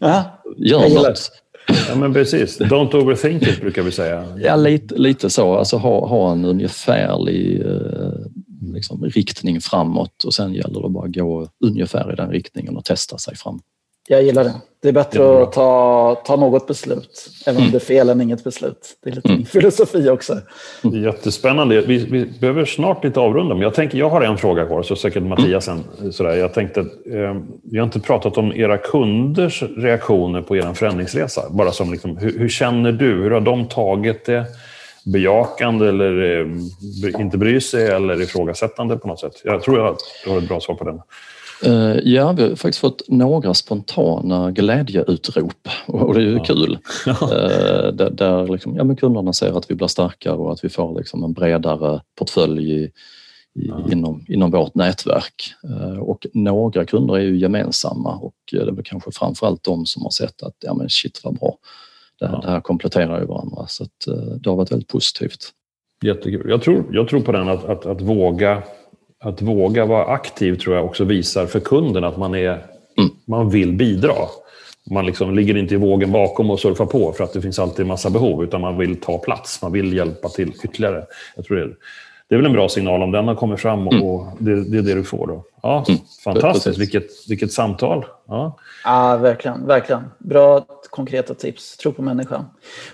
[0.00, 1.30] Ja, gör något.
[1.88, 4.38] Ja men precis, don't overthink it brukar vi säga.
[4.38, 8.12] Ja lite, lite så, alltså ha, ha en ungefärlig eh,
[8.74, 12.84] liksom, riktning framåt och sen gäller det bara att gå ungefär i den riktningen och
[12.84, 13.60] testa sig fram.
[14.08, 14.54] Jag gillar det.
[14.84, 17.72] Det är bättre det är att ta, ta något beslut, även om mm.
[17.72, 18.96] det är fel än inget beslut.
[19.04, 19.44] Det är lite mm.
[19.44, 20.38] filosofi också.
[20.82, 21.80] Det är jättespännande.
[21.80, 24.96] Vi, vi behöver snart lite avrunda, men jag, tänker, jag har en fråga kvar, så
[24.96, 25.84] säkert Mattias sen.
[26.12, 26.36] Sådär.
[26.36, 31.42] Jag tänkte, eh, vi har inte pratat om era kunders reaktioner på er förändringsresa.
[31.50, 33.22] Bara som liksom, hur, hur, känner du?
[33.22, 34.46] Hur har de tagit det?
[35.04, 39.40] Bejakande eller eh, inte bry sig eller ifrågasättande på något sätt?
[39.44, 41.00] Jag tror du har ett bra svar på den.
[41.62, 46.44] Eh, ja, vi har faktiskt fått några spontana glädjeutrop och det är ju ja.
[46.44, 46.78] kul.
[47.06, 50.68] Eh, där, där liksom, ja, men kunderna ser att vi blir starkare och att vi
[50.68, 52.90] får liksom en bredare portfölj i, i,
[53.54, 53.88] ja.
[53.92, 55.54] inom, inom vårt nätverk.
[55.64, 60.02] Eh, och några kunder är ju gemensamma och det är väl kanske framförallt de som
[60.02, 61.56] har sett att ja, men shit vad bra.
[62.20, 62.40] Det, ja.
[62.42, 64.06] det här kompletterar ju varandra så att,
[64.40, 65.52] det har varit väldigt positivt.
[66.02, 66.50] Jättekul.
[66.50, 68.62] Jag tror, jag tror på den att, att, att våga
[69.24, 72.50] att våga vara aktiv tror jag också visar för kunden att man, är,
[72.98, 73.10] mm.
[73.26, 74.14] man vill bidra.
[74.90, 77.80] Man liksom ligger inte i vågen bakom och surfar på för att det finns alltid
[77.80, 79.62] en massa behov, utan man vill ta plats.
[79.62, 81.04] Man vill hjälpa till ytterligare.
[81.36, 81.70] Jag tror det,
[82.28, 84.06] det är väl en bra signal om den har kommit fram och, mm.
[84.06, 85.26] och det, det, är det du får.
[85.26, 85.44] Då.
[85.62, 86.00] Ja, mm.
[86.24, 88.04] Fantastiskt, vilket, vilket samtal.
[88.28, 88.56] Ja.
[88.84, 89.66] ja, verkligen.
[89.66, 90.02] verkligen.
[90.18, 91.76] Bra konkreta tips.
[91.76, 92.44] Tro på människan.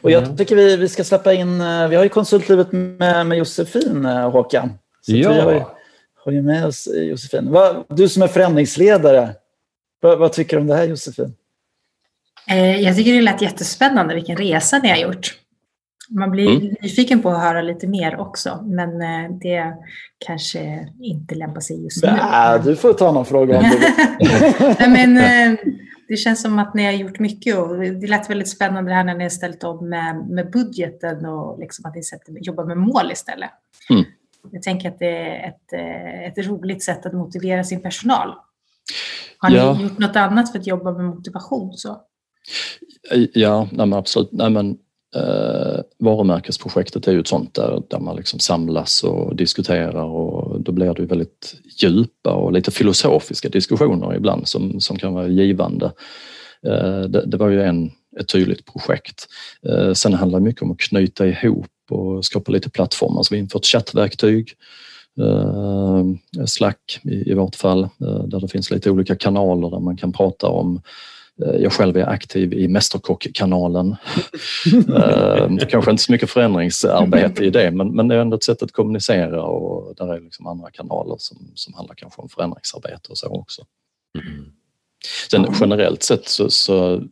[0.00, 0.36] Och jag mm.
[0.36, 4.30] tycker vi, vi ska släppa in, eh, vi har ju konsultlivet med, med Josefin, eh,
[4.30, 4.70] Håkan.
[5.00, 5.70] Så ja
[6.24, 7.56] har ju med oss eh, Josefin.
[7.88, 9.34] Du som är förändringsledare,
[10.00, 11.34] vad, vad tycker du om det här Josefin?
[12.50, 15.36] Eh, jag tycker det lät jättespännande vilken resa ni har gjort.
[16.10, 16.74] Man blir mm.
[16.82, 19.74] nyfiken på att höra lite mer också, men eh, det
[20.26, 22.10] kanske inte lämpar sig just nu.
[22.10, 25.14] Nej, du får ta någon fråga om du men,
[26.08, 29.04] Det känns som att ni har gjort mycket och det lät väldigt spännande det här
[29.04, 33.12] när ni har ställt om med, med budgeten och liksom att ni jobbar med mål
[33.12, 33.50] istället.
[33.90, 34.04] Mm.
[34.52, 38.34] Jag tänker att det är ett, eh, ett roligt sätt att motivera sin personal.
[39.38, 39.74] Har ja.
[39.74, 41.72] ni gjort något annat för att jobba med motivation?
[41.74, 42.00] Så?
[43.32, 44.32] Ja, nej absolut.
[44.32, 44.78] Nej men
[45.16, 50.72] Eh, varumärkesprojektet är ju ett sånt där, där man liksom samlas och diskuterar och då
[50.72, 55.92] blir det ju väldigt djupa och lite filosofiska diskussioner ibland som, som kan vara givande.
[56.66, 59.26] Eh, det, det, var ju en, ett tydligt projekt.
[59.68, 63.22] Eh, sen handlar det mycket om att knyta ihop och skapa lite plattformar.
[63.22, 64.54] Så vi har infört chattverktyg,
[65.20, 66.04] eh,
[66.46, 70.46] Slack i, vårt fall, eh, där det finns lite olika kanaler där man kan prata
[70.46, 70.80] om
[71.46, 73.96] Eh, jag själv är aktiv i Mästerkock-kanalen.
[75.68, 78.72] Kanske inte så mycket förändringsarbete i det men, men det är ändå ett sätt att
[78.72, 83.28] kommunicera och där är liksom andra kanaler som, som handlar kanske om förändringsarbete och så
[83.28, 83.62] också.
[84.18, 84.52] Mm.
[85.30, 87.02] Sen generellt sett så, så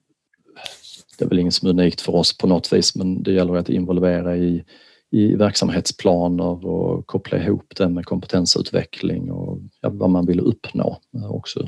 [1.18, 3.56] det är väl inget som är unikt för oss på något vis men det gäller
[3.56, 4.64] att involvera i,
[5.10, 10.98] i verksamhetsplaner och koppla ihop det med kompetensutveckling och ja, vad man vill uppnå
[11.30, 11.60] också.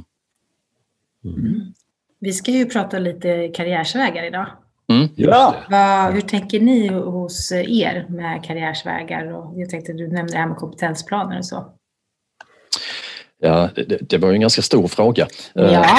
[1.24, 1.72] Mm.
[2.20, 4.46] Vi ska ju prata lite karriärsvägar idag.
[4.88, 5.54] Mm, ja.
[5.70, 9.32] Vad, hur tänker ni hos er med karriärsvägar?
[9.32, 11.72] Och jag tänkte du nämnde det här med kompetensplaner och så.
[13.40, 15.28] Ja, det, det var ju en ganska stor fråga.
[15.54, 15.98] Ja.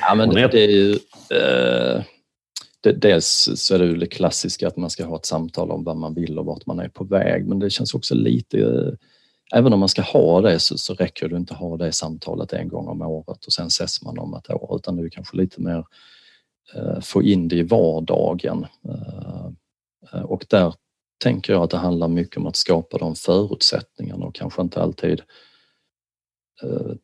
[0.00, 0.92] ja men det, det är ju,
[1.30, 2.02] eh,
[2.80, 5.84] det, dels så är det ju det klassiska att man ska ha ett samtal om
[5.84, 8.96] vad man vill och vart man är på väg men det känns också lite
[9.54, 12.52] även om man ska ha det så, så räcker det inte att ha det samtalet
[12.52, 15.36] en gång om året och sen ses man om ett år utan det är kanske
[15.36, 15.84] lite mer
[16.74, 18.66] eh, få in det i vardagen.
[18.88, 19.46] Eh,
[20.12, 20.74] eh, och där
[21.22, 25.20] tänker jag att det handlar mycket om att skapa de förutsättningarna och kanske inte alltid
[25.20, 25.26] eh,
[26.62, 26.94] Eh,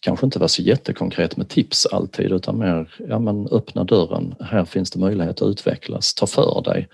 [0.00, 4.34] kanske inte vara så jättekonkret med tips alltid utan mer ja, men öppna dörren.
[4.40, 6.14] Här finns det möjlighet att utvecklas.
[6.14, 6.88] Ta för dig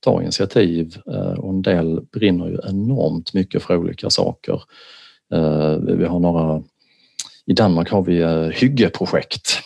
[0.00, 4.62] ta initiativ eh, och en del brinner ju enormt mycket för olika saker.
[5.32, 6.62] Eh, vi har några
[7.46, 9.62] i Danmark har vi eh, hyggeprojekt Hygge-projekt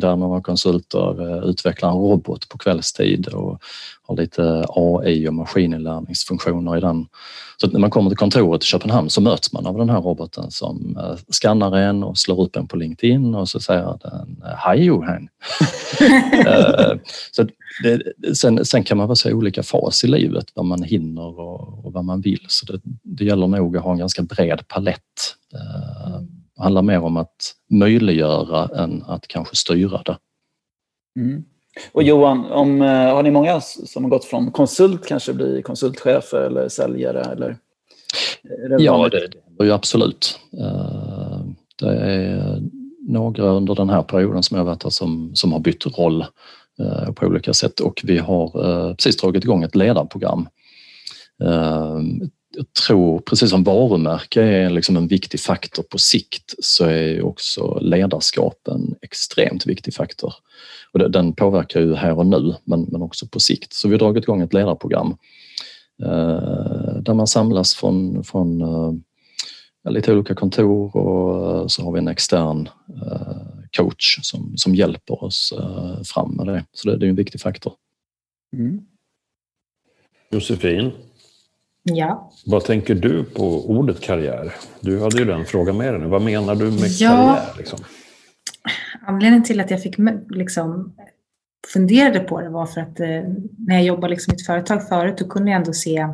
[0.00, 3.62] där några konsulter eh, utvecklar en robot på kvällstid och
[4.02, 7.06] har lite AI och maskininlärningsfunktioner i den.
[7.56, 10.50] Så när man kommer till kontoret i Köpenhamn så möts man av den här roboten
[10.50, 10.98] som
[11.28, 15.28] skannar en och slår upp en på LinkedIn och så säger den Hej Johan!
[17.32, 17.46] så
[17.82, 18.02] det,
[18.36, 21.92] sen, sen, kan man vara så olika fas i livet, vad man hinner och, och
[21.92, 22.44] vad man vill.
[22.48, 25.00] Så det, det, gäller nog att ha en ganska bred palett.
[26.58, 30.18] Handlar mer om att möjliggöra än att kanske styra det.
[31.18, 31.44] Mm.
[31.92, 36.40] Och Johan, om, eh, har ni många som har gått från konsult kanske bli konsultchefer
[36.40, 37.20] eller säljare?
[37.20, 37.56] Eller?
[38.42, 40.40] Det ja, det, det är ju absolut.
[40.60, 41.40] Eh,
[41.78, 42.62] det är
[43.08, 46.24] några under den här perioden som jag varit här som, som har bytt roll
[46.80, 50.48] Eh, på olika sätt och vi har precis dragit igång ett ledarprogram.
[52.56, 57.22] Eh, jag tror, precis som varumärke är liksom en viktig faktor på sikt, så är
[57.22, 60.34] också ledarskap en extremt viktig faktor.
[60.92, 63.72] Och den påverkar ju här och nu, men, men också på sikt.
[63.72, 65.16] Så vi har dragit igång ett ledarprogram
[67.02, 68.62] där man samlas från, från
[69.88, 72.68] lite olika kontor och så har vi en extern
[73.76, 76.64] coach som, som hjälper oss eh, fram med det.
[76.72, 77.72] Så det, det är en viktig faktor.
[78.56, 78.80] Mm.
[80.30, 80.92] Josefin,
[81.94, 82.30] ja.
[82.46, 84.54] vad tänker du på ordet karriär?
[84.80, 86.06] Du hade ju den frågan med dig nu.
[86.06, 87.10] Vad menar du med ja.
[87.10, 87.58] karriär?
[87.58, 87.78] Liksom?
[89.06, 89.96] Anledningen till att jag fick
[90.28, 90.94] liksom,
[91.72, 93.06] funderade på det var för att eh,
[93.58, 96.08] när jag jobbade liksom i ett företag förut, då kunde jag ändå se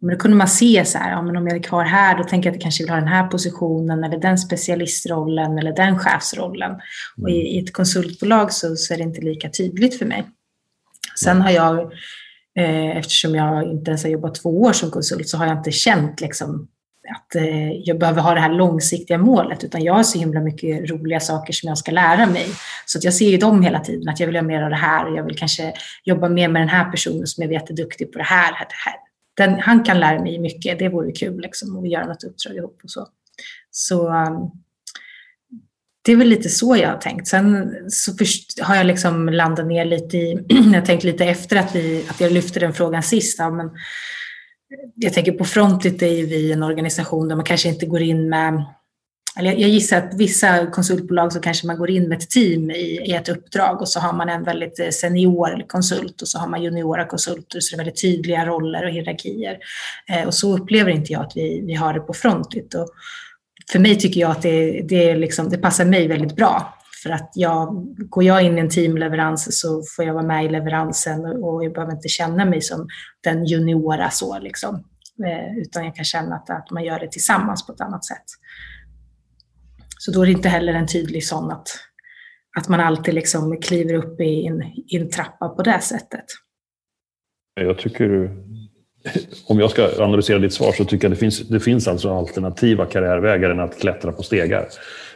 [0.00, 2.24] men då kunde man se så här, ja, men om jag är kvar här, då
[2.24, 5.98] tänker jag att jag kanske vill ha den här positionen eller den specialistrollen eller den
[5.98, 6.70] chefsrollen.
[6.70, 6.82] Mm.
[7.22, 10.24] Och i, i, ett konsultbolag så, så, är det inte lika tydligt för mig.
[11.18, 11.92] Sen har jag,
[12.56, 15.72] Eh, eftersom jag inte ens har jobbat två år som konsult, så har jag inte
[15.72, 16.68] känt liksom,
[17.16, 20.90] att eh, jag behöver ha det här långsiktiga målet, utan jag har så himla mycket
[20.90, 22.46] roliga saker som jag ska lära mig.
[22.86, 24.76] Så att jag ser ju dem hela tiden, att jag vill göra mer av det
[24.76, 25.72] här och jag vill kanske
[26.04, 28.74] jobba mer med den här personen som jag vet är duktig på det här, det
[28.84, 28.94] här
[29.36, 32.80] den, han kan lära mig mycket, det vore kul liksom, och göra något uppdrag ihop
[32.84, 33.08] och så.
[33.70, 34.34] Så ehm,
[36.06, 37.28] det är väl lite så jag har tänkt.
[37.28, 41.56] Sen så först, har jag liksom landat ner lite i, jag har tänkt lite efter
[41.56, 43.70] att, vi, att jag lyfte den frågan sist, ja, men
[44.94, 48.28] jag tänker på Frontit är ju vi en organisation där man kanske inte går in
[48.28, 48.64] med
[49.38, 53.00] eller jag gissar att vissa konsultbolag så kanske man går in med ett team i,
[53.06, 56.48] i ett uppdrag och så har man en väldigt eh, senior konsult och så har
[56.48, 59.58] man juniora konsulter så det är väldigt tydliga roller och hierarkier.
[60.08, 62.74] Eh, och så upplever inte jag att vi, vi har det på Frontit.
[62.74, 62.88] Och
[63.72, 66.78] för mig tycker jag att det, det, liksom, det passar mig väldigt bra.
[67.02, 70.48] För att jag, går jag in i en teamleverans så får jag vara med i
[70.48, 72.88] leveransen och jag behöver inte känna mig som
[73.24, 74.74] den juniora så liksom.
[75.26, 78.24] Eh, utan jag kan känna att, att man gör det tillsammans på ett annat sätt.
[79.98, 81.68] Så då är det inte heller en tydlig sån att,
[82.58, 86.24] att man alltid liksom kliver upp i en, i en trappa på det sättet.
[87.60, 88.30] Jag tycker,
[89.46, 92.86] om jag ska analysera ditt svar, så tycker jag det finns, det finns alltså alternativa
[92.86, 94.68] karriärvägar än att klättra på stegar.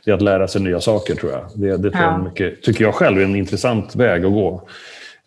[0.04, 1.46] Det är att lära sig nya saker, tror jag.
[1.54, 2.12] Det, det tror ja.
[2.12, 4.68] jag mycket, tycker jag själv är en intressant väg att gå.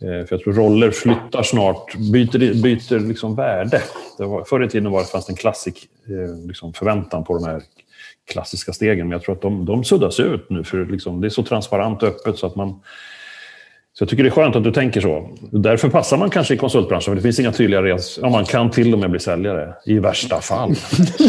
[0.01, 3.81] Eh, för jag tror roller flyttar snart, byter, byter liksom värde.
[4.17, 7.43] Det var, förr i tiden var det fanns en klassik eh, liksom förväntan på de
[7.45, 7.61] här
[8.31, 10.63] klassiska stegen, men jag tror att de, de suddas ut nu.
[10.63, 12.79] för liksom, Det är så transparent och öppet så att man...
[13.95, 15.37] Så jag tycker det är skönt att du tänker så.
[15.51, 18.19] Därför passar man kanske i konsultbranschen, för det finns inga tydliga res...
[18.21, 20.75] Ja, man kan till och med bli säljare, i värsta fall.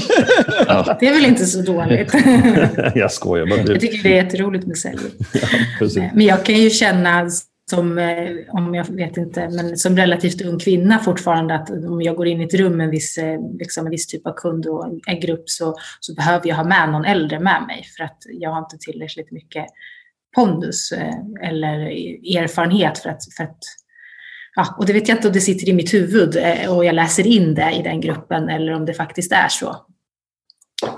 [0.66, 0.96] ja.
[1.00, 2.14] Det är väl inte så dåligt?
[2.94, 3.46] jag skojar.
[3.46, 3.72] Men det...
[3.72, 4.98] Jag tycker det är jätteroligt med sälj.
[5.32, 7.30] Ja, men jag kan ju känna
[7.70, 12.16] som, eh, om jag vet inte, men som relativt ung kvinna fortfarande att om jag
[12.16, 14.66] går in i ett rum med en viss, eh, liksom en viss typ av kund
[14.66, 18.18] och en grupp så, så behöver jag ha med någon äldre med mig för att
[18.40, 19.66] jag har inte tillräckligt mycket
[20.34, 21.78] pondus eh, eller
[22.36, 23.58] erfarenhet för att, för att
[24.54, 26.36] ja, och det vet jag inte om det sitter i mitt huvud
[26.68, 29.76] och jag läser in det i den gruppen eller om det faktiskt är så.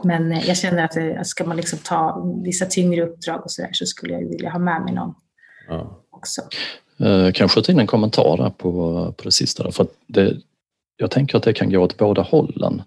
[0.04, 3.86] Men jag känner att ska man liksom ta vissa tyngre uppdrag och så där så
[3.86, 5.14] skulle jag vilja ha med mig någon.
[5.68, 6.42] Ja också.
[7.06, 8.72] Eh, kan skjuta in en kommentar där på,
[9.16, 9.62] på det sista?
[9.62, 10.36] Där, för det,
[10.96, 12.82] jag tänker att det kan gå åt båda hållen.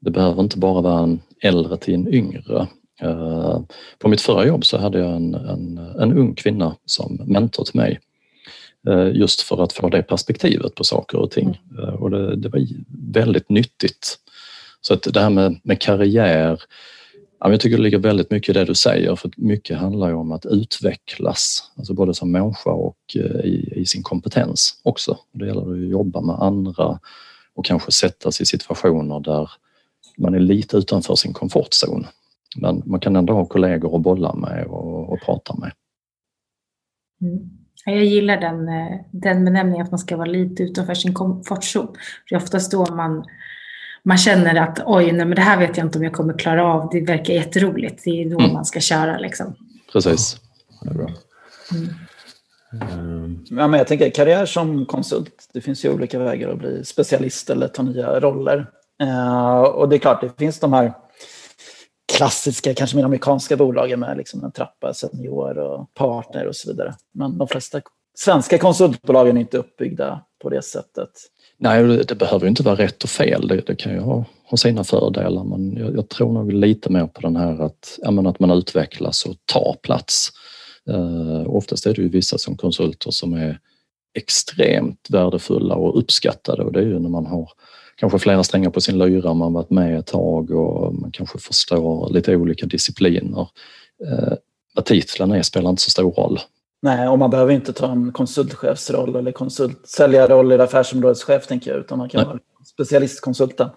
[0.00, 2.66] Det behöver inte bara vara en äldre till en yngre.
[3.02, 3.60] Eh,
[3.98, 7.76] på mitt förra jobb så hade jag en, en, en ung kvinna som mentor till
[7.76, 8.00] mig
[8.88, 11.60] eh, just för att få det perspektivet på saker och ting.
[11.78, 11.94] Mm.
[11.94, 12.66] Och det, det, var
[13.12, 14.18] väldigt nyttigt.
[14.80, 16.60] Så att det här med, med karriär
[17.50, 20.32] jag tycker det ligger väldigt mycket i det du säger för mycket handlar ju om
[20.32, 25.18] att utvecklas, alltså både som människa och eh, i, i sin kompetens också.
[25.32, 26.98] Det gäller att jobba med andra
[27.54, 29.50] och kanske sätta sig i situationer där
[30.18, 32.06] man är lite utanför sin komfortzon.
[32.56, 35.72] Men man kan ändå ha kollegor att bolla med och, och prata med.
[37.20, 37.50] Mm.
[37.84, 41.88] Jag gillar den, eh, den benämningen att man ska vara lite utanför sin komfortzon.
[42.28, 43.24] Det är oftast då man
[44.04, 46.64] man känner att oj, nej, men det här vet jag inte om jag kommer klara
[46.64, 46.88] av.
[46.92, 48.04] Det verkar jätteroligt.
[48.04, 48.52] Det är då mm.
[48.52, 49.18] man ska köra.
[49.18, 49.54] Liksom.
[49.92, 50.36] Precis.
[50.82, 51.10] Det är bra.
[51.72, 51.88] Mm.
[52.92, 53.44] Mm.
[53.50, 55.48] Ja, men jag tänker karriär som konsult.
[55.52, 58.66] Det finns ju olika vägar att bli specialist eller ta nya roller.
[59.02, 60.92] Uh, och det är klart, det finns de här
[62.12, 66.94] klassiska, kanske mer amerikanska bolagen med liksom en trappa, senior och partner och så vidare.
[67.12, 67.80] Men de flesta
[68.14, 71.10] svenska konsultbolagen är inte uppbyggda på det sättet.
[71.58, 73.48] Nej, det behöver inte vara rätt och fel.
[73.48, 77.06] Det, det kan ju ha, ha sina fördelar men jag, jag, tror nog lite mer
[77.06, 80.28] på den här att, menar, att man utvecklas och tar plats.
[80.90, 83.58] Uh, oftast är det ju vissa som konsulter som är
[84.14, 87.50] extremt värdefulla och uppskattade och det är ju när man har
[88.02, 92.12] kanske flera strängar på sin lyra, man varit med ett tag och man kanske förstår
[92.12, 93.48] lite olika discipliner.
[94.02, 94.32] Uh,
[94.74, 96.38] vad titeln är spelar inte så stor roll.
[96.82, 101.98] Nej, och man behöver inte ta en konsultchefsroll eller konsultsäljarroll eller affärsområdeschef, tänker jag, utan
[101.98, 102.26] man kan Nej.
[102.26, 102.38] vara
[102.72, 103.68] specialistkonsulten.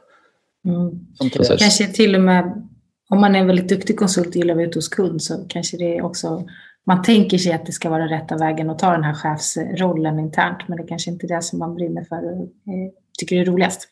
[0.66, 1.00] Mm.
[1.58, 2.68] Kanske till och med,
[3.10, 5.46] om man är en väldigt duktig konsult och gillar att vara ute hos kund, så
[5.50, 6.48] kanske det är också,
[6.86, 10.68] man tänker sig att det ska vara rätta vägen att ta den här chefsrollen internt,
[10.68, 12.50] men det kanske inte är det som man brinner för och
[13.20, 13.90] tycker är roligast.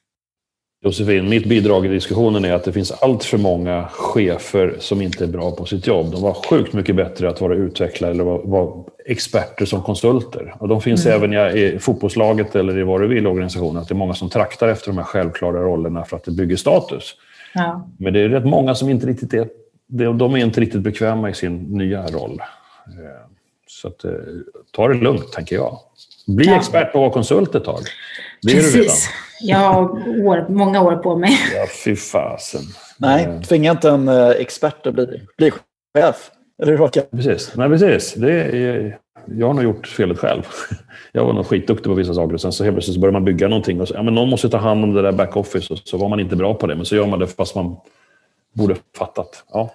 [0.85, 5.23] Josefin, mitt bidrag i diskussionen är att det finns allt för många chefer som inte
[5.23, 6.11] är bra på sitt jobb.
[6.11, 10.55] De var sjukt mycket bättre att vara utvecklare eller vara, experter som konsulter.
[10.59, 11.33] Och de finns mm.
[11.33, 13.81] även i, fotbollslaget eller i vad du vill organisationen.
[13.81, 16.55] Att det är många som traktar efter de här självklara rollerna för att det bygger
[16.55, 17.15] status.
[17.53, 17.89] Ja.
[17.97, 19.47] Men det är rätt många som inte riktigt är,
[20.13, 22.41] de är inte riktigt bekväma i sin nya roll.
[22.87, 23.29] Eh,
[23.67, 24.11] så att, eh,
[24.71, 25.79] ta det lugnt, tänker jag.
[26.27, 26.55] Bli ja.
[26.55, 27.81] expert och vara konsult ett tag.
[28.43, 28.73] Det är Precis.
[28.73, 28.95] du redan.
[29.41, 29.81] Jag har
[30.27, 31.37] år, många år på mig.
[31.55, 32.61] Ja, fy fasen.
[32.97, 33.41] Nej, eh.
[33.41, 35.51] tvinga inte en eh, expert att bli, bli
[35.97, 36.31] chef.
[36.63, 37.51] Eller hur, Precis.
[37.55, 38.13] Nej, precis.
[38.13, 40.43] Det är, jag har nog gjort felet själv.
[41.15, 43.25] Jag var nog skitduktig på vissa saker och sen så helt plötsligt så börjar man
[43.25, 45.79] bygga någonting och så, ja, men någon måste ta hand om det där backoffice och
[45.83, 46.75] så var man inte bra på det.
[46.75, 47.75] Men så gör man det fast man
[48.53, 49.43] borde fattat.
[49.53, 49.73] Ja.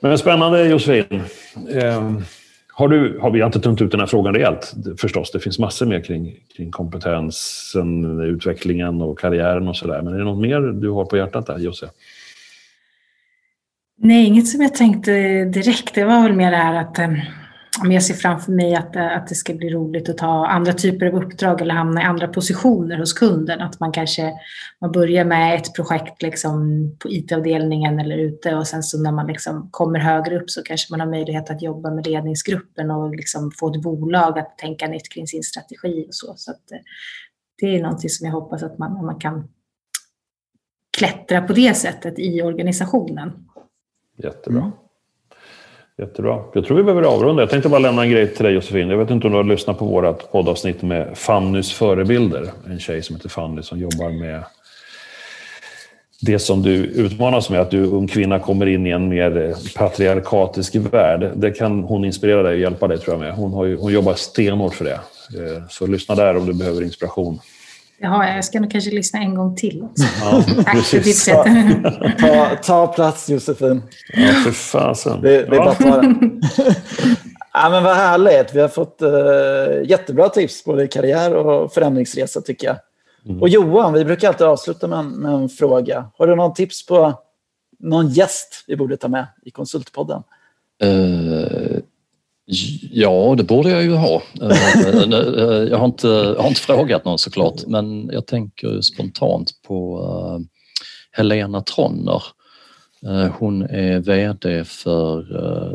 [0.00, 1.22] Men spännande Josefin.
[2.74, 5.30] Har du, har vi inte tömt ut den här frågan rejält förstås.
[5.30, 10.02] Det finns massor mer kring, kring kompetensen, utvecklingen och karriären och sådär.
[10.02, 11.90] Men är det något mer du har på hjärtat där, Jose?
[13.98, 15.94] Nej, inget som jag tänkte direkt.
[15.94, 17.16] Det var väl mer det här att ehm,
[17.80, 20.72] men jag ser framför mig att, eh, att det ska bli roligt att ta andra
[20.72, 23.60] typer av uppdrag eller hamna i andra positioner hos kunden.
[23.60, 24.32] Att man kanske
[24.80, 26.62] man börjar med ett projekt liksom
[26.98, 30.92] på IT-avdelningen eller ute och sen så när man liksom kommer högre upp så kanske
[30.92, 35.08] man har möjlighet att jobba med ledningsgruppen och liksom få ett bolag att tänka nytt
[35.08, 36.34] kring sin strategi och så.
[36.36, 36.78] så att, eh,
[37.60, 39.48] det är någonting som jag hoppas att man, man kan
[40.96, 43.32] klättra på det sättet i organisationen.
[44.16, 44.60] Jättebra.
[44.60, 44.72] Mm.
[45.98, 46.40] Jättebra.
[46.54, 47.42] Jag tror vi behöver avrunda.
[47.42, 48.90] Jag tänkte bara lämna en grej till dig Josefin.
[48.90, 52.50] Jag vet inte om du har lyssnat på vårt poddavsnitt med Fannys förebilder.
[52.66, 54.44] En tjej som heter Fanny som jobbar med
[56.20, 60.74] det som du utmanas med, att du ung kvinna kommer in i en mer patriarkatisk
[60.76, 61.30] värld.
[61.34, 63.34] Det kan hon inspirera dig och hjälpa dig tror jag med.
[63.34, 65.00] Hon, har ju, hon jobbar stenhårt för det.
[65.38, 67.38] Eh, så lyssna där om du behöver inspiration.
[68.02, 70.04] Jaha, jag ska nog kanske lyssna en gång till också.
[70.20, 71.38] Ja, Tack för tipset.
[72.18, 73.82] Ta, ta plats Josefin.
[74.12, 75.20] Ja, för fasen.
[75.20, 75.64] Det, det är ja.
[75.64, 76.42] bara att ta den.
[77.52, 78.54] ja, men vad härligt.
[78.54, 82.76] Vi har fått uh, jättebra tips, både karriär och förändringsresa tycker jag.
[83.26, 83.42] Mm.
[83.42, 86.10] Och Johan, vi brukar alltid avsluta med en, med en fråga.
[86.18, 87.22] Har du någon tips på
[87.78, 90.22] någon gäst vi borde ta med i Konsultpodden?
[90.84, 91.78] Uh,
[92.90, 94.22] Ja, det borde jag ju ha.
[94.40, 95.00] Eh, eh,
[95.70, 100.38] jag har inte, jag har inte frågat någon såklart, men jag tänker spontant på eh,
[101.12, 102.22] Helena Tronner.
[103.38, 105.26] Hon är VD för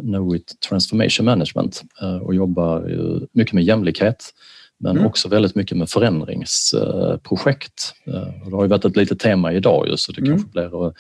[0.02, 1.84] Knowit Transformation Management
[2.22, 2.90] och jobbar
[3.32, 4.34] mycket med jämlikhet
[4.80, 5.08] men mm.
[5.08, 7.94] också väldigt mycket med förändringsprojekt.
[8.06, 10.32] Det har ju varit ett litet tema idag just så det mm.
[10.32, 10.94] kanske blir ett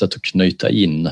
[0.00, 1.10] sätt att knyta in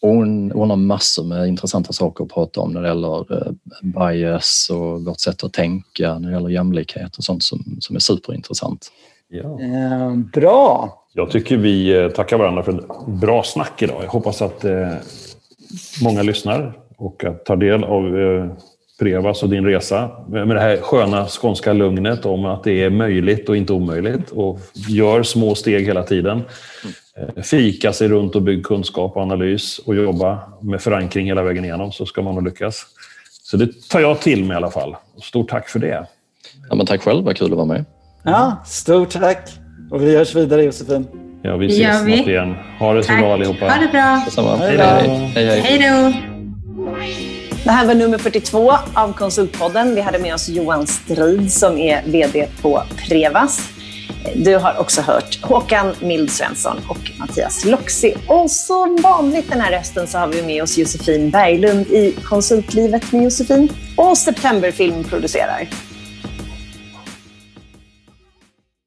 [0.00, 4.70] hon, hon har massor med intressanta saker att prata om när det gäller eh, bias
[4.72, 8.92] och vårt sätt att tänka, när det gäller jämlikhet och sånt som, som är superintressant.
[9.28, 9.60] Ja.
[9.60, 10.96] Eh, bra!
[11.12, 14.04] Jag tycker vi eh, tackar varandra för ett bra snack idag.
[14.04, 14.92] Jag hoppas att eh,
[16.02, 18.52] många lyssnar och att tar del av eh,
[19.00, 23.48] Prevas och din resa med det här sköna skånska lugnet om att det är möjligt
[23.48, 26.42] och inte omöjligt och gör små steg hela tiden.
[27.16, 31.64] Eh, fika sig runt och bygga kunskap och analys och jobba med förankring hela vägen
[31.64, 32.86] igenom så ska man nog lyckas.
[33.42, 34.96] Så det tar jag till mig i alla fall.
[35.22, 36.06] Stort tack för det.
[36.68, 37.84] Ja, men tack själv, vad kul att vara med.
[38.22, 39.48] Ja, stort tack.
[39.90, 41.06] Och vi hörs vidare Josefin.
[41.42, 42.54] Ja, vi ses snart igen.
[42.78, 43.64] Ha det så bra allihopa.
[43.68, 44.22] Ha det bra.
[44.24, 44.56] Detsamma.
[44.56, 44.84] Hej då.
[45.40, 45.78] Hej, hej.
[45.78, 46.12] då.
[47.64, 49.94] Det här var nummer 42 av Konsultpodden.
[49.94, 53.79] Vi hade med oss Johan Strid som är VD på Prevas.
[54.34, 58.14] Du har också hört Håkan Mild Svensson och Mattias Loxi.
[58.26, 63.12] Och som vanligt den här hösten så har vi med oss Josefin Berglund i Konsultlivet
[63.12, 63.68] med Josefin.
[63.96, 65.68] Och Septemberfilm producerar.